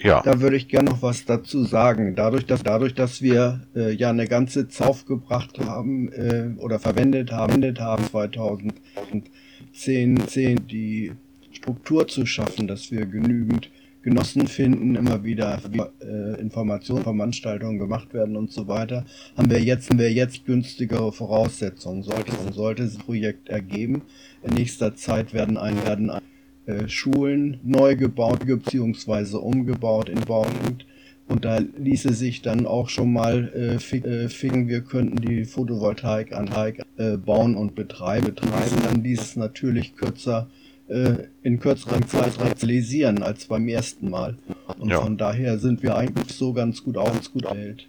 Ja. 0.01 0.23
Da 0.23 0.41
würde 0.41 0.55
ich 0.55 0.67
gerne 0.67 0.89
noch 0.89 1.03
was 1.03 1.25
dazu 1.25 1.63
sagen. 1.63 2.15
Dadurch, 2.15 2.47
dass, 2.47 2.63
dadurch, 2.63 2.95
dass 2.95 3.21
wir 3.21 3.67
äh, 3.75 3.91
ja 3.91 4.09
eine 4.09 4.27
ganze 4.27 4.67
Zeit 4.67 4.87
aufgebracht 4.87 5.59
haben 5.59 6.11
äh, 6.11 6.55
oder 6.57 6.79
verwendet 6.79 7.31
haben, 7.31 7.51
verwendet 7.51 7.79
haben 7.79 8.03
2010 8.05 10.27
10, 10.27 10.67
die 10.67 11.11
Struktur 11.61 12.07
zu 12.07 12.25
schaffen, 12.25 12.67
dass 12.67 12.91
wir 12.91 13.05
genügend 13.05 13.69
Genossen 14.01 14.47
finden, 14.47 14.95
immer 14.95 15.23
wieder 15.23 15.61
äh, 16.01 16.41
Informationen, 16.41 17.03
Veranstaltungen 17.03 17.77
gemacht 17.77 18.15
werden 18.15 18.35
und 18.35 18.51
so 18.51 18.67
weiter, 18.67 19.05
haben 19.37 19.51
wir 19.51 19.61
jetzt, 19.61 19.91
haben 19.91 19.99
wir 19.99 20.11
jetzt 20.11 20.43
günstigere 20.45 21.11
Voraussetzungen. 21.11 22.01
Sollte, 22.01 22.31
sollte 22.51 22.83
das 22.83 22.97
Projekt 22.97 23.49
ergeben, 23.49 24.01
in 24.41 24.55
nächster 24.55 24.95
Zeit 24.95 25.35
werden 25.35 25.55
ein, 25.57 25.85
werden 25.85 26.09
ein 26.09 26.21
äh, 26.65 26.89
Schulen 26.89 27.59
neu 27.63 27.95
gebaut 27.95 28.39
bzw. 28.43 29.37
umgebaut 29.37 30.09
in 30.09 30.21
Bauland. 30.21 30.87
Und 31.27 31.45
da 31.45 31.59
ließe 31.59 32.13
sich 32.13 32.41
dann 32.41 32.65
auch 32.65 32.89
schon 32.89 33.13
mal 33.13 33.51
äh, 33.55 33.97
äh 33.97 34.29
ficken, 34.29 34.67
wir 34.67 34.81
könnten 34.81 35.17
die 35.17 35.45
Photovoltaikanlage 35.45 36.83
äh, 36.97 37.17
bauen 37.17 37.55
und 37.55 37.75
betreiben. 37.75 38.25
betreiben. 38.25 38.81
Dann 38.83 39.03
dieses 39.03 39.35
natürlich 39.35 39.95
kürzer 39.95 40.49
äh, 40.91 41.27
in 41.41 41.59
kürzerer 41.59 42.05
Zeit 42.05 42.39
realisieren 42.39 43.23
als 43.23 43.45
beim 43.45 43.67
ersten 43.67 44.09
Mal. 44.09 44.37
Und 44.77 44.89
ja. 44.89 45.01
von 45.01 45.17
daher 45.17 45.57
sind 45.57 45.81
wir 45.83 45.95
eigentlich 45.95 46.33
so 46.33 46.53
ganz 46.53 46.83
gut 46.83 46.97
ausgestellt 46.97 47.87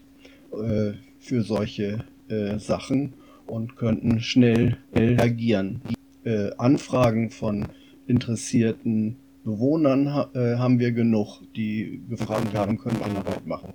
äh, 0.53 0.93
für 1.19 1.43
solche 1.43 2.05
äh, 2.29 2.59
Sachen 2.59 3.15
und 3.47 3.77
könnten 3.77 4.21
schnell 4.21 4.79
reagieren. 4.95 5.83
Äh, 6.25 6.51
Anfragen 6.59 7.31
von 7.31 7.67
interessierten 8.07 9.17
Bewohnern 9.45 10.07
äh, 10.35 10.57
haben 10.57 10.79
wir 10.79 10.93
genug, 10.93 11.41
die 11.57 12.05
gefragt 12.09 12.55
haben, 12.55 12.79
können 12.79 13.01
wir 13.01 13.07
Arbeit 13.07 13.47
machen. 13.47 13.75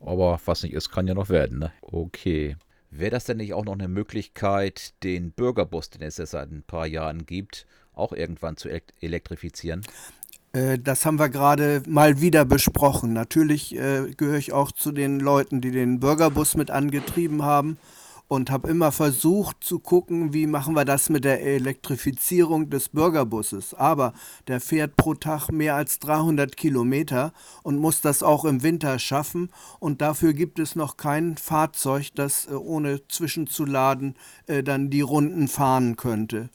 Aber 0.00 0.38
was 0.44 0.62
nicht 0.62 0.74
ist, 0.74 0.90
kann 0.90 1.06
ja 1.06 1.14
noch 1.14 1.30
werden, 1.30 1.58
ne? 1.58 1.72
Okay. 1.80 2.56
Wäre 2.90 3.12
das 3.12 3.24
denn 3.24 3.36
nicht 3.36 3.54
auch 3.54 3.64
noch 3.64 3.74
eine 3.74 3.88
Möglichkeit, 3.88 5.02
den 5.04 5.32
Bürgerbus, 5.32 5.90
den 5.90 6.02
es 6.02 6.16
ja 6.16 6.26
seit 6.26 6.50
ein 6.50 6.64
paar 6.64 6.86
Jahren 6.86 7.24
gibt, 7.24 7.66
auch 8.00 8.12
irgendwann 8.12 8.56
zu 8.56 8.68
elektrifizieren? 9.00 9.82
Äh, 10.52 10.78
das 10.78 11.06
haben 11.06 11.18
wir 11.18 11.28
gerade 11.28 11.82
mal 11.86 12.20
wieder 12.20 12.44
besprochen. 12.44 13.12
Natürlich 13.12 13.76
äh, 13.76 14.10
gehöre 14.16 14.38
ich 14.38 14.52
auch 14.52 14.72
zu 14.72 14.92
den 14.92 15.20
Leuten, 15.20 15.60
die 15.60 15.70
den 15.70 16.00
Bürgerbus 16.00 16.56
mit 16.56 16.70
angetrieben 16.70 17.42
haben 17.42 17.78
und 18.30 18.48
habe 18.48 18.68
immer 18.68 18.92
versucht 18.92 19.56
zu 19.64 19.80
gucken, 19.80 20.32
wie 20.32 20.46
machen 20.46 20.76
wir 20.76 20.84
das 20.84 21.08
mit 21.08 21.24
der 21.24 21.42
Elektrifizierung 21.42 22.70
des 22.70 22.88
Bürgerbusses. 22.88 23.74
Aber 23.74 24.12
der 24.46 24.60
fährt 24.60 24.96
pro 24.96 25.14
Tag 25.14 25.50
mehr 25.50 25.74
als 25.74 25.98
300 25.98 26.56
Kilometer 26.56 27.32
und 27.64 27.78
muss 27.78 28.00
das 28.00 28.22
auch 28.22 28.44
im 28.44 28.62
Winter 28.62 29.00
schaffen. 29.00 29.50
Und 29.80 30.00
dafür 30.00 30.32
gibt 30.32 30.60
es 30.60 30.76
noch 30.76 30.96
kein 30.96 31.38
Fahrzeug, 31.38 32.10
das 32.14 32.46
äh, 32.46 32.54
ohne 32.54 33.06
zwischenzuladen 33.08 34.14
äh, 34.46 34.62
dann 34.62 34.90
die 34.90 35.00
Runden 35.00 35.48
fahren 35.48 35.96
könnte. 35.96 36.50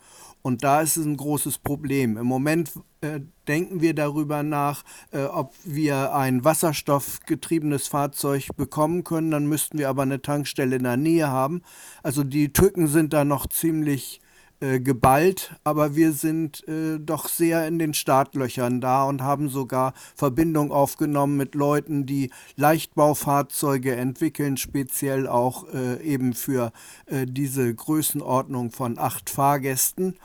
Und 0.45 0.63
da 0.63 0.81
ist 0.81 0.95
es 0.95 1.03
ein 1.03 1.17
großes 1.17 1.58
Problem. 1.58 2.17
Im 2.17 2.27
Moment 2.27 2.73
äh, 3.01 3.21
denken 3.47 3.81
wir 3.81 3.95
darüber 3.95 4.43
nach, 4.43 4.84
äh, 5.10 5.23
ob 5.23 5.55
wir 5.63 6.13
ein 6.13 6.43
wasserstoffgetriebenes 6.43 7.88
Fahrzeug 7.88 8.49
bekommen 8.55 9.03
können. 9.03 9.31
Dann 9.31 9.47
müssten 9.47 9.79
wir 9.79 9.89
aber 9.89 10.03
eine 10.03 10.21
Tankstelle 10.21 10.75
in 10.75 10.84
der 10.84 10.97
Nähe 10.97 11.29
haben. 11.29 11.63
Also 12.03 12.23
die 12.23 12.53
Tücken 12.53 12.86
sind 12.86 13.12
da 13.12 13.25
noch 13.25 13.47
ziemlich 13.47 14.21
äh, 14.60 14.80
geballt, 14.80 15.56
aber 15.63 15.96
wir 15.96 16.13
sind 16.13 16.68
äh, 16.68 16.98
doch 17.00 17.28
sehr 17.28 17.68
in 17.68 17.78
den 17.78 17.94
Startlöchern 17.94 18.82
da 18.82 19.04
und 19.04 19.22
haben 19.22 19.50
sogar 19.50 19.94
Verbindung 20.15 20.72
aufgenommen 20.72 21.38
mit 21.38 21.56
Leuten, 21.56 22.06
die 22.06 22.32
Leichtbaufahrzeuge 22.56 23.96
entwickeln, 23.96 24.58
speziell 24.58 25.28
auch 25.28 25.68
äh, 25.74 26.02
eben 26.02 26.34
für 26.34 26.72
äh, 27.06 27.26
diese 27.26 27.74
Größenordnung 27.74 28.72
von 28.72 28.98
acht 28.98 29.30
Fahrgästen, 29.30 30.15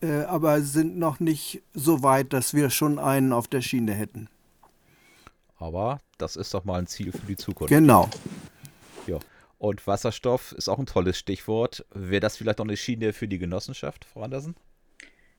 äh, 0.00 0.22
aber 0.22 0.62
sind 0.62 0.96
noch 0.96 1.18
nicht 1.18 1.62
so 1.74 2.02
weit, 2.02 2.32
dass 2.32 2.54
wir 2.54 2.70
schon 2.70 2.98
einen 2.98 3.32
auf 3.32 3.48
der 3.48 3.60
Schiene 3.60 3.92
hätten. 3.92 4.28
Aber 5.58 6.00
das 6.16 6.36
ist 6.36 6.54
doch 6.54 6.64
mal 6.64 6.78
ein 6.78 6.86
Ziel 6.86 7.12
für 7.12 7.26
die 7.26 7.36
Zukunft. 7.36 7.70
Genau. 7.70 8.08
Ja. 9.06 9.18
Und 9.60 9.86
Wasserstoff 9.86 10.52
ist 10.52 10.70
auch 10.70 10.78
ein 10.78 10.86
tolles 10.86 11.18
Stichwort. 11.18 11.84
Wäre 11.92 12.20
das 12.20 12.38
vielleicht 12.38 12.60
noch 12.60 12.64
eine 12.64 12.78
Schiene 12.78 13.12
für 13.12 13.28
die 13.28 13.38
Genossenschaft, 13.38 14.06
Frau 14.06 14.22
Andersen? 14.22 14.56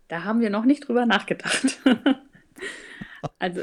Da 0.09 0.23
haben 0.25 0.41
wir 0.41 0.51
noch 0.51 0.63
nicht 0.63 0.87
drüber 0.87 1.07
nachgedacht. 1.07 1.79
also 3.39 3.61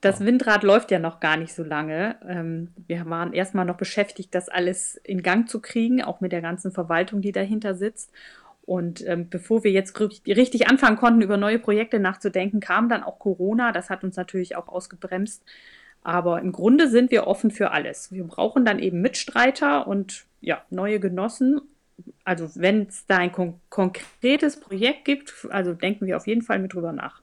das 0.00 0.20
Windrad 0.20 0.62
läuft 0.62 0.92
ja 0.92 1.00
noch 1.00 1.18
gar 1.18 1.36
nicht 1.36 1.52
so 1.52 1.64
lange. 1.64 2.14
Ähm, 2.28 2.68
wir 2.86 3.10
waren 3.10 3.32
erstmal 3.32 3.64
noch 3.64 3.76
beschäftigt, 3.76 4.32
das 4.36 4.48
alles 4.48 4.94
in 5.02 5.24
Gang 5.24 5.48
zu 5.48 5.60
kriegen, 5.60 6.00
auch 6.00 6.20
mit 6.20 6.30
der 6.30 6.42
ganzen 6.42 6.70
Verwaltung, 6.70 7.20
die 7.20 7.32
dahinter 7.32 7.74
sitzt. 7.74 8.12
Und 8.62 9.04
ähm, 9.04 9.28
bevor 9.28 9.64
wir 9.64 9.72
jetzt 9.72 9.98
richtig 10.28 10.68
anfangen 10.68 10.96
konnten, 10.96 11.22
über 11.22 11.36
neue 11.36 11.58
Projekte 11.58 11.98
nachzudenken, 11.98 12.60
kam 12.60 12.88
dann 12.88 13.02
auch 13.02 13.18
Corona. 13.18 13.72
Das 13.72 13.90
hat 13.90 14.04
uns 14.04 14.14
natürlich 14.14 14.54
auch 14.54 14.68
ausgebremst. 14.68 15.42
Aber 16.02 16.40
im 16.40 16.52
Grunde 16.52 16.88
sind 16.88 17.10
wir 17.10 17.26
offen 17.26 17.50
für 17.50 17.70
alles. 17.70 18.12
Wir 18.12 18.24
brauchen 18.24 18.64
dann 18.64 18.78
eben 18.78 19.00
Mitstreiter 19.00 19.86
und 19.86 20.24
ja, 20.40 20.62
neue 20.70 21.00
Genossen. 21.00 21.60
Also 22.24 22.48
wenn 22.54 22.86
es 22.88 23.06
da 23.06 23.18
ein 23.18 23.32
kon 23.32 23.60
konkretes 23.70 24.60
Projekt 24.60 25.04
gibt, 25.04 25.46
also 25.50 25.74
denken 25.74 26.06
wir 26.06 26.16
auf 26.16 26.26
jeden 26.26 26.42
Fall 26.42 26.58
mit 26.58 26.74
drüber 26.74 26.92
nach. 26.92 27.22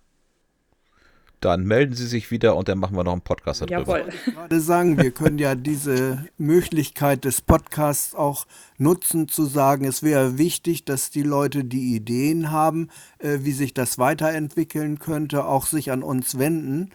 Dann 1.42 1.66
melden 1.66 1.94
Sie 1.94 2.08
sich 2.08 2.32
wieder 2.32 2.56
und 2.56 2.70
dann 2.70 2.80
machen 2.80 2.96
wir 2.96 3.04
noch 3.04 3.12
einen 3.12 3.22
Podcast 3.22 3.62
darüber. 3.62 4.00
Jawohl. 4.00 4.10
Ich 4.10 4.34
gerade 4.34 4.60
sagen, 4.60 4.98
wir 4.98 5.12
können 5.12 5.38
ja 5.38 5.54
diese 5.54 6.26
Möglichkeit 6.40 7.24
des 7.24 7.42
Podcasts 7.42 8.16
auch 8.16 8.48
nutzen, 8.78 9.28
zu 9.28 9.46
sagen, 9.46 9.86
es 9.86 10.02
wäre 10.02 10.40
wichtig, 10.40 10.86
dass 10.86 11.12
die 11.12 11.22
Leute, 11.22 11.64
die 11.64 11.96
Ideen 11.96 12.52
haben, 12.52 12.90
äh, 13.20 13.40
wie 13.42 13.52
sich 13.52 13.76
das 13.76 14.00
weiterentwickeln 14.00 14.98
könnte, 14.98 15.46
auch 15.46 15.68
sich 15.68 15.92
an 15.92 16.02
uns 16.04 16.40
wenden 16.40 16.90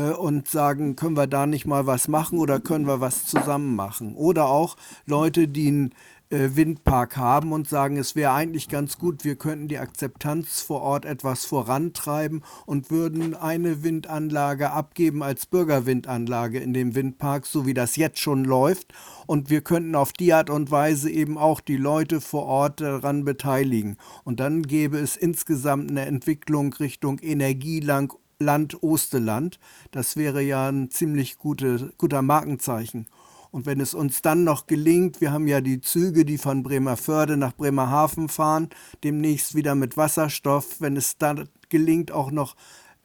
und 0.00 0.48
sagen, 0.48 0.96
können 0.96 1.16
wir 1.16 1.26
da 1.26 1.46
nicht 1.46 1.66
mal 1.66 1.86
was 1.86 2.08
machen 2.08 2.38
oder 2.38 2.60
können 2.60 2.86
wir 2.86 3.00
was 3.00 3.26
zusammen 3.26 3.76
machen? 3.76 4.14
Oder 4.14 4.46
auch 4.46 4.76
Leute, 5.06 5.48
die 5.48 5.68
einen 5.68 5.94
äh, 6.32 6.56
Windpark 6.56 7.18
haben 7.18 7.52
und 7.52 7.68
sagen, 7.68 7.98
es 7.98 8.16
wäre 8.16 8.32
eigentlich 8.32 8.70
ganz 8.70 8.96
gut, 8.96 9.22
wir 9.22 9.36
könnten 9.36 9.68
die 9.68 9.78
Akzeptanz 9.78 10.62
vor 10.62 10.80
Ort 10.80 11.04
etwas 11.04 11.44
vorantreiben 11.44 12.42
und 12.64 12.90
würden 12.90 13.34
eine 13.34 13.82
Windanlage 13.82 14.70
abgeben 14.70 15.22
als 15.22 15.44
Bürgerwindanlage 15.44 16.58
in 16.58 16.72
dem 16.72 16.94
Windpark, 16.94 17.44
so 17.44 17.66
wie 17.66 17.74
das 17.74 17.96
jetzt 17.96 18.18
schon 18.18 18.44
läuft. 18.44 18.94
Und 19.26 19.50
wir 19.50 19.60
könnten 19.60 19.94
auf 19.94 20.14
die 20.14 20.32
Art 20.32 20.48
und 20.48 20.70
Weise 20.70 21.10
eben 21.10 21.36
auch 21.36 21.60
die 21.60 21.76
Leute 21.76 22.22
vor 22.22 22.46
Ort 22.46 22.80
daran 22.80 23.26
beteiligen. 23.26 23.98
Und 24.24 24.40
dann 24.40 24.62
gäbe 24.62 24.98
es 24.98 25.16
insgesamt 25.16 25.90
eine 25.90 26.06
Entwicklung 26.06 26.72
Richtung 26.72 27.18
Energielang 27.18 28.14
Land 28.42 28.82
Osteland. 28.82 29.58
Das 29.90 30.16
wäre 30.16 30.42
ja 30.42 30.68
ein 30.68 30.90
ziemlich 30.90 31.38
gute, 31.38 31.92
guter 31.98 32.22
Markenzeichen. 32.22 33.06
Und 33.50 33.66
wenn 33.66 33.80
es 33.80 33.92
uns 33.92 34.22
dann 34.22 34.44
noch 34.44 34.66
gelingt, 34.66 35.20
wir 35.20 35.30
haben 35.30 35.46
ja 35.46 35.60
die 35.60 35.80
Züge, 35.80 36.24
die 36.24 36.38
von 36.38 36.62
Bremerförde 36.62 37.36
nach 37.36 37.52
Bremerhaven 37.52 38.28
fahren, 38.28 38.70
demnächst 39.04 39.54
wieder 39.54 39.74
mit 39.74 39.96
Wasserstoff, 39.96 40.80
wenn 40.80 40.96
es 40.96 41.18
dann 41.18 41.48
gelingt, 41.68 42.12
auch 42.12 42.30
noch 42.30 42.56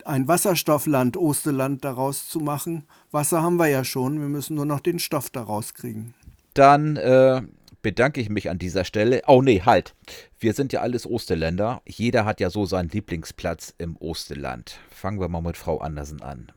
ein 0.06 0.26
Wasserstoffland 0.26 1.16
Osteland 1.18 1.84
daraus 1.84 2.28
zu 2.28 2.40
machen. 2.40 2.84
Wasser 3.10 3.42
haben 3.42 3.56
wir 3.56 3.68
ja 3.68 3.84
schon, 3.84 4.20
wir 4.20 4.28
müssen 4.28 4.56
nur 4.56 4.64
noch 4.64 4.80
den 4.80 4.98
Stoff 4.98 5.28
daraus 5.28 5.74
kriegen. 5.74 6.14
Dann 6.54 6.96
äh, 6.96 7.42
bedanke 7.82 8.20
ich 8.20 8.28
mich 8.28 8.50
an 8.50 8.58
dieser 8.58 8.84
Stelle. 8.84 9.22
Oh 9.26 9.42
nee, 9.42 9.62
halt. 9.64 9.94
Wir 10.38 10.52
sind 10.52 10.72
ja 10.72 10.80
alles 10.80 11.06
Osterländer. 11.06 11.82
Jeder 11.86 12.24
hat 12.24 12.40
ja 12.40 12.50
so 12.50 12.64
seinen 12.64 12.88
Lieblingsplatz 12.88 13.74
im 13.78 13.96
Osterland. 13.98 14.78
Fangen 14.90 15.20
wir 15.20 15.28
mal 15.28 15.42
mit 15.42 15.56
Frau 15.56 15.78
Andersen 15.78 16.22
an. 16.22 16.52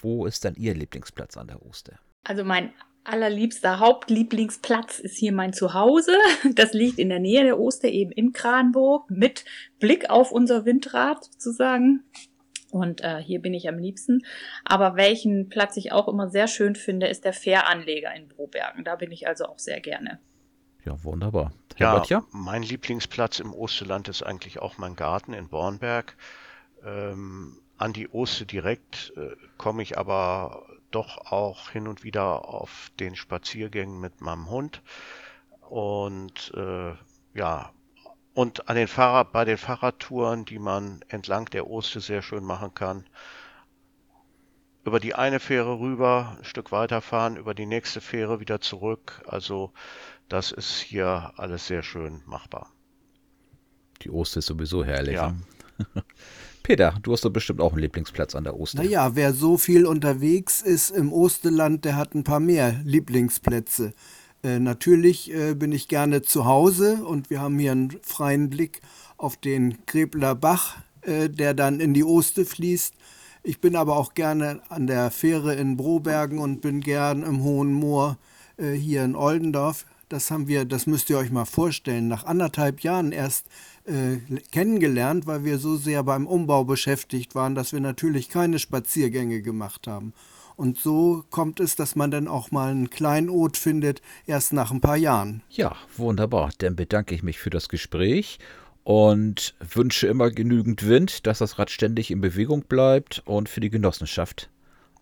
Wo 0.00 0.26
ist 0.26 0.44
denn 0.44 0.54
Ihr 0.56 0.74
Lieblingsplatz 0.74 1.36
an 1.36 1.48
der 1.48 1.64
Oster? 1.64 1.98
Also 2.24 2.44
mein 2.44 2.72
allerliebster 3.04 3.80
Hauptlieblingsplatz 3.80 4.98
ist 4.98 5.18
hier 5.18 5.32
mein 5.32 5.52
Zuhause. 5.52 6.16
Das 6.54 6.72
liegt 6.72 6.98
in 6.98 7.08
der 7.08 7.18
Nähe 7.18 7.44
der 7.44 7.58
Oster, 7.58 7.88
eben 7.88 8.12
in 8.12 8.32
Kranburg, 8.32 9.10
mit 9.10 9.44
Blick 9.78 10.10
auf 10.10 10.32
unser 10.32 10.64
Windrad 10.64 11.24
sozusagen. 11.24 12.04
Und 12.70 13.02
äh, 13.02 13.18
hier 13.18 13.40
bin 13.40 13.52
ich 13.52 13.68
am 13.68 13.78
liebsten. 13.78 14.24
Aber 14.64 14.96
welchen 14.96 15.48
Platz 15.48 15.76
ich 15.76 15.92
auch 15.92 16.08
immer 16.08 16.28
sehr 16.28 16.46
schön 16.46 16.76
finde, 16.76 17.08
ist 17.08 17.24
der 17.24 17.32
Fähranleger 17.32 18.14
in 18.14 18.28
Brobergen. 18.28 18.84
Da 18.84 18.96
bin 18.96 19.10
ich 19.10 19.26
also 19.26 19.46
auch 19.46 19.58
sehr 19.58 19.80
gerne. 19.80 20.20
Ja, 20.84 21.02
wunderbar. 21.04 21.52
Herr 21.74 21.86
Ja, 21.86 21.88
Böttcher? 21.88 22.24
mein 22.30 22.62
Lieblingsplatz 22.62 23.40
im 23.40 23.52
Osterland 23.52 24.08
ist 24.08 24.22
eigentlich 24.22 24.58
auch 24.60 24.78
mein 24.78 24.94
Garten 24.96 25.32
in 25.32 25.48
Bornberg. 25.48 26.16
Ähm, 26.84 27.60
an 27.78 27.92
die 27.92 28.08
Oste 28.10 28.46
direkt 28.46 29.12
äh, 29.16 29.36
komme 29.56 29.82
ich 29.82 29.98
aber 29.98 30.66
doch 30.90 31.18
auch 31.32 31.70
hin 31.70 31.88
und 31.88 32.04
wieder 32.04 32.48
auf 32.48 32.90
den 33.00 33.16
Spaziergängen 33.16 34.00
mit 34.00 34.20
meinem 34.20 34.50
Hund. 34.50 34.82
Und 35.60 36.52
äh, 36.56 36.94
ja, 37.34 37.72
und 38.34 38.68
an 38.68 38.76
den 38.76 38.88
Fahrrad, 38.88 39.32
bei 39.32 39.44
den 39.44 39.58
Fahrradtouren, 39.58 40.44
die 40.46 40.58
man 40.60 41.02
entlang 41.08 41.46
der 41.46 41.68
Oste 41.68 42.00
sehr 42.00 42.22
schön 42.22 42.44
machen 42.44 42.74
kann, 42.74 43.06
über 44.84 45.00
die 45.00 45.14
eine 45.14 45.40
Fähre 45.40 45.78
rüber, 45.80 46.36
ein 46.38 46.44
Stück 46.44 46.70
weiterfahren, 46.72 47.36
über 47.36 47.54
die 47.54 47.64
nächste 47.66 48.00
Fähre 48.02 48.40
wieder 48.40 48.60
zurück. 48.60 49.22
Also 49.26 49.72
das 50.30 50.52
ist 50.52 50.78
hier 50.80 51.32
alles 51.36 51.66
sehr 51.66 51.82
schön 51.82 52.22
machbar. 52.24 52.72
Die 54.02 54.10
Oster 54.10 54.38
ist 54.38 54.46
sowieso 54.46 54.82
herrlich. 54.84 55.16
Ja. 55.16 55.34
Peter, 56.62 56.94
du 57.02 57.12
hast 57.12 57.24
doch 57.24 57.30
bestimmt 57.30 57.60
auch 57.60 57.72
einen 57.72 57.82
Lieblingsplatz 57.82 58.34
an 58.34 58.44
der 58.44 58.58
Oster. 58.58 58.82
Naja, 58.82 59.14
wer 59.16 59.34
so 59.34 59.58
viel 59.58 59.86
unterwegs 59.86 60.62
ist 60.62 60.90
im 60.90 61.12
Osterland, 61.12 61.84
der 61.84 61.96
hat 61.96 62.14
ein 62.14 62.24
paar 62.24 62.40
mehr 62.40 62.80
Lieblingsplätze. 62.84 63.92
Äh, 64.42 64.60
natürlich 64.60 65.34
äh, 65.34 65.54
bin 65.54 65.72
ich 65.72 65.88
gerne 65.88 66.22
zu 66.22 66.46
Hause 66.46 67.04
und 67.04 67.28
wir 67.28 67.40
haben 67.40 67.58
hier 67.58 67.72
einen 67.72 67.98
freien 68.02 68.50
Blick 68.50 68.80
auf 69.16 69.36
den 69.36 69.84
Grebler 69.86 70.34
Bach, 70.34 70.76
äh, 71.02 71.28
der 71.28 71.54
dann 71.54 71.80
in 71.80 71.92
die 71.92 72.04
Oste 72.04 72.44
fließt. 72.44 72.94
Ich 73.42 73.60
bin 73.60 73.74
aber 73.74 73.96
auch 73.96 74.14
gerne 74.14 74.60
an 74.68 74.86
der 74.86 75.10
Fähre 75.10 75.54
in 75.54 75.76
Brobergen 75.76 76.38
und 76.38 76.60
bin 76.60 76.80
gern 76.80 77.22
im 77.22 77.42
Hohen 77.42 77.72
Moor 77.72 78.16
äh, 78.58 78.72
hier 78.72 79.04
in 79.04 79.16
Oldendorf. 79.16 79.86
Das 80.10 80.32
haben 80.32 80.48
wir, 80.48 80.64
das 80.64 80.88
müsst 80.88 81.08
ihr 81.08 81.18
euch 81.18 81.30
mal 81.30 81.44
vorstellen, 81.44 82.08
nach 82.08 82.24
anderthalb 82.24 82.80
Jahren 82.80 83.12
erst 83.12 83.46
äh, 83.84 84.16
kennengelernt, 84.50 85.28
weil 85.28 85.44
wir 85.44 85.58
so 85.58 85.76
sehr 85.76 86.02
beim 86.02 86.26
Umbau 86.26 86.64
beschäftigt 86.64 87.36
waren, 87.36 87.54
dass 87.54 87.72
wir 87.72 87.78
natürlich 87.78 88.28
keine 88.28 88.58
Spaziergänge 88.58 89.40
gemacht 89.40 89.86
haben. 89.86 90.12
Und 90.56 90.78
so 90.78 91.22
kommt 91.30 91.60
es, 91.60 91.76
dass 91.76 91.94
man 91.94 92.10
dann 92.10 92.26
auch 92.26 92.50
mal 92.50 92.72
einen 92.72 92.90
Kleinod 92.90 93.56
findet, 93.56 94.02
erst 94.26 94.52
nach 94.52 94.72
ein 94.72 94.80
paar 94.80 94.96
Jahren. 94.96 95.42
Ja, 95.48 95.76
wunderbar. 95.96 96.50
Dann 96.58 96.74
bedanke 96.74 97.14
ich 97.14 97.22
mich 97.22 97.38
für 97.38 97.50
das 97.50 97.68
Gespräch 97.68 98.40
und 98.82 99.54
wünsche 99.60 100.08
immer 100.08 100.32
genügend 100.32 100.88
Wind, 100.88 101.24
dass 101.28 101.38
das 101.38 101.60
Rad 101.60 101.70
ständig 101.70 102.10
in 102.10 102.20
Bewegung 102.20 102.62
bleibt 102.62 103.22
und 103.26 103.48
für 103.48 103.60
die 103.60 103.70
Genossenschaft 103.70 104.50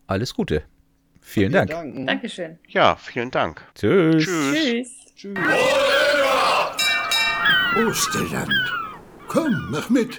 alles 0.07 0.35
Gute. 0.35 0.65
Vielen 1.29 1.53
Dank. 1.53 1.69
danken. 1.69 2.07
Dankeschön. 2.07 2.59
Ja, 2.69 2.97
vielen 2.97 3.31
Dank. 3.31 3.63
Tschüss. 3.75 4.25
Tschüss. 4.25 4.89
Tschüss. 5.15 5.39
Osterland. 7.77 8.51
Komm, 9.29 9.69
mach 9.71 9.91
mit. 9.91 10.17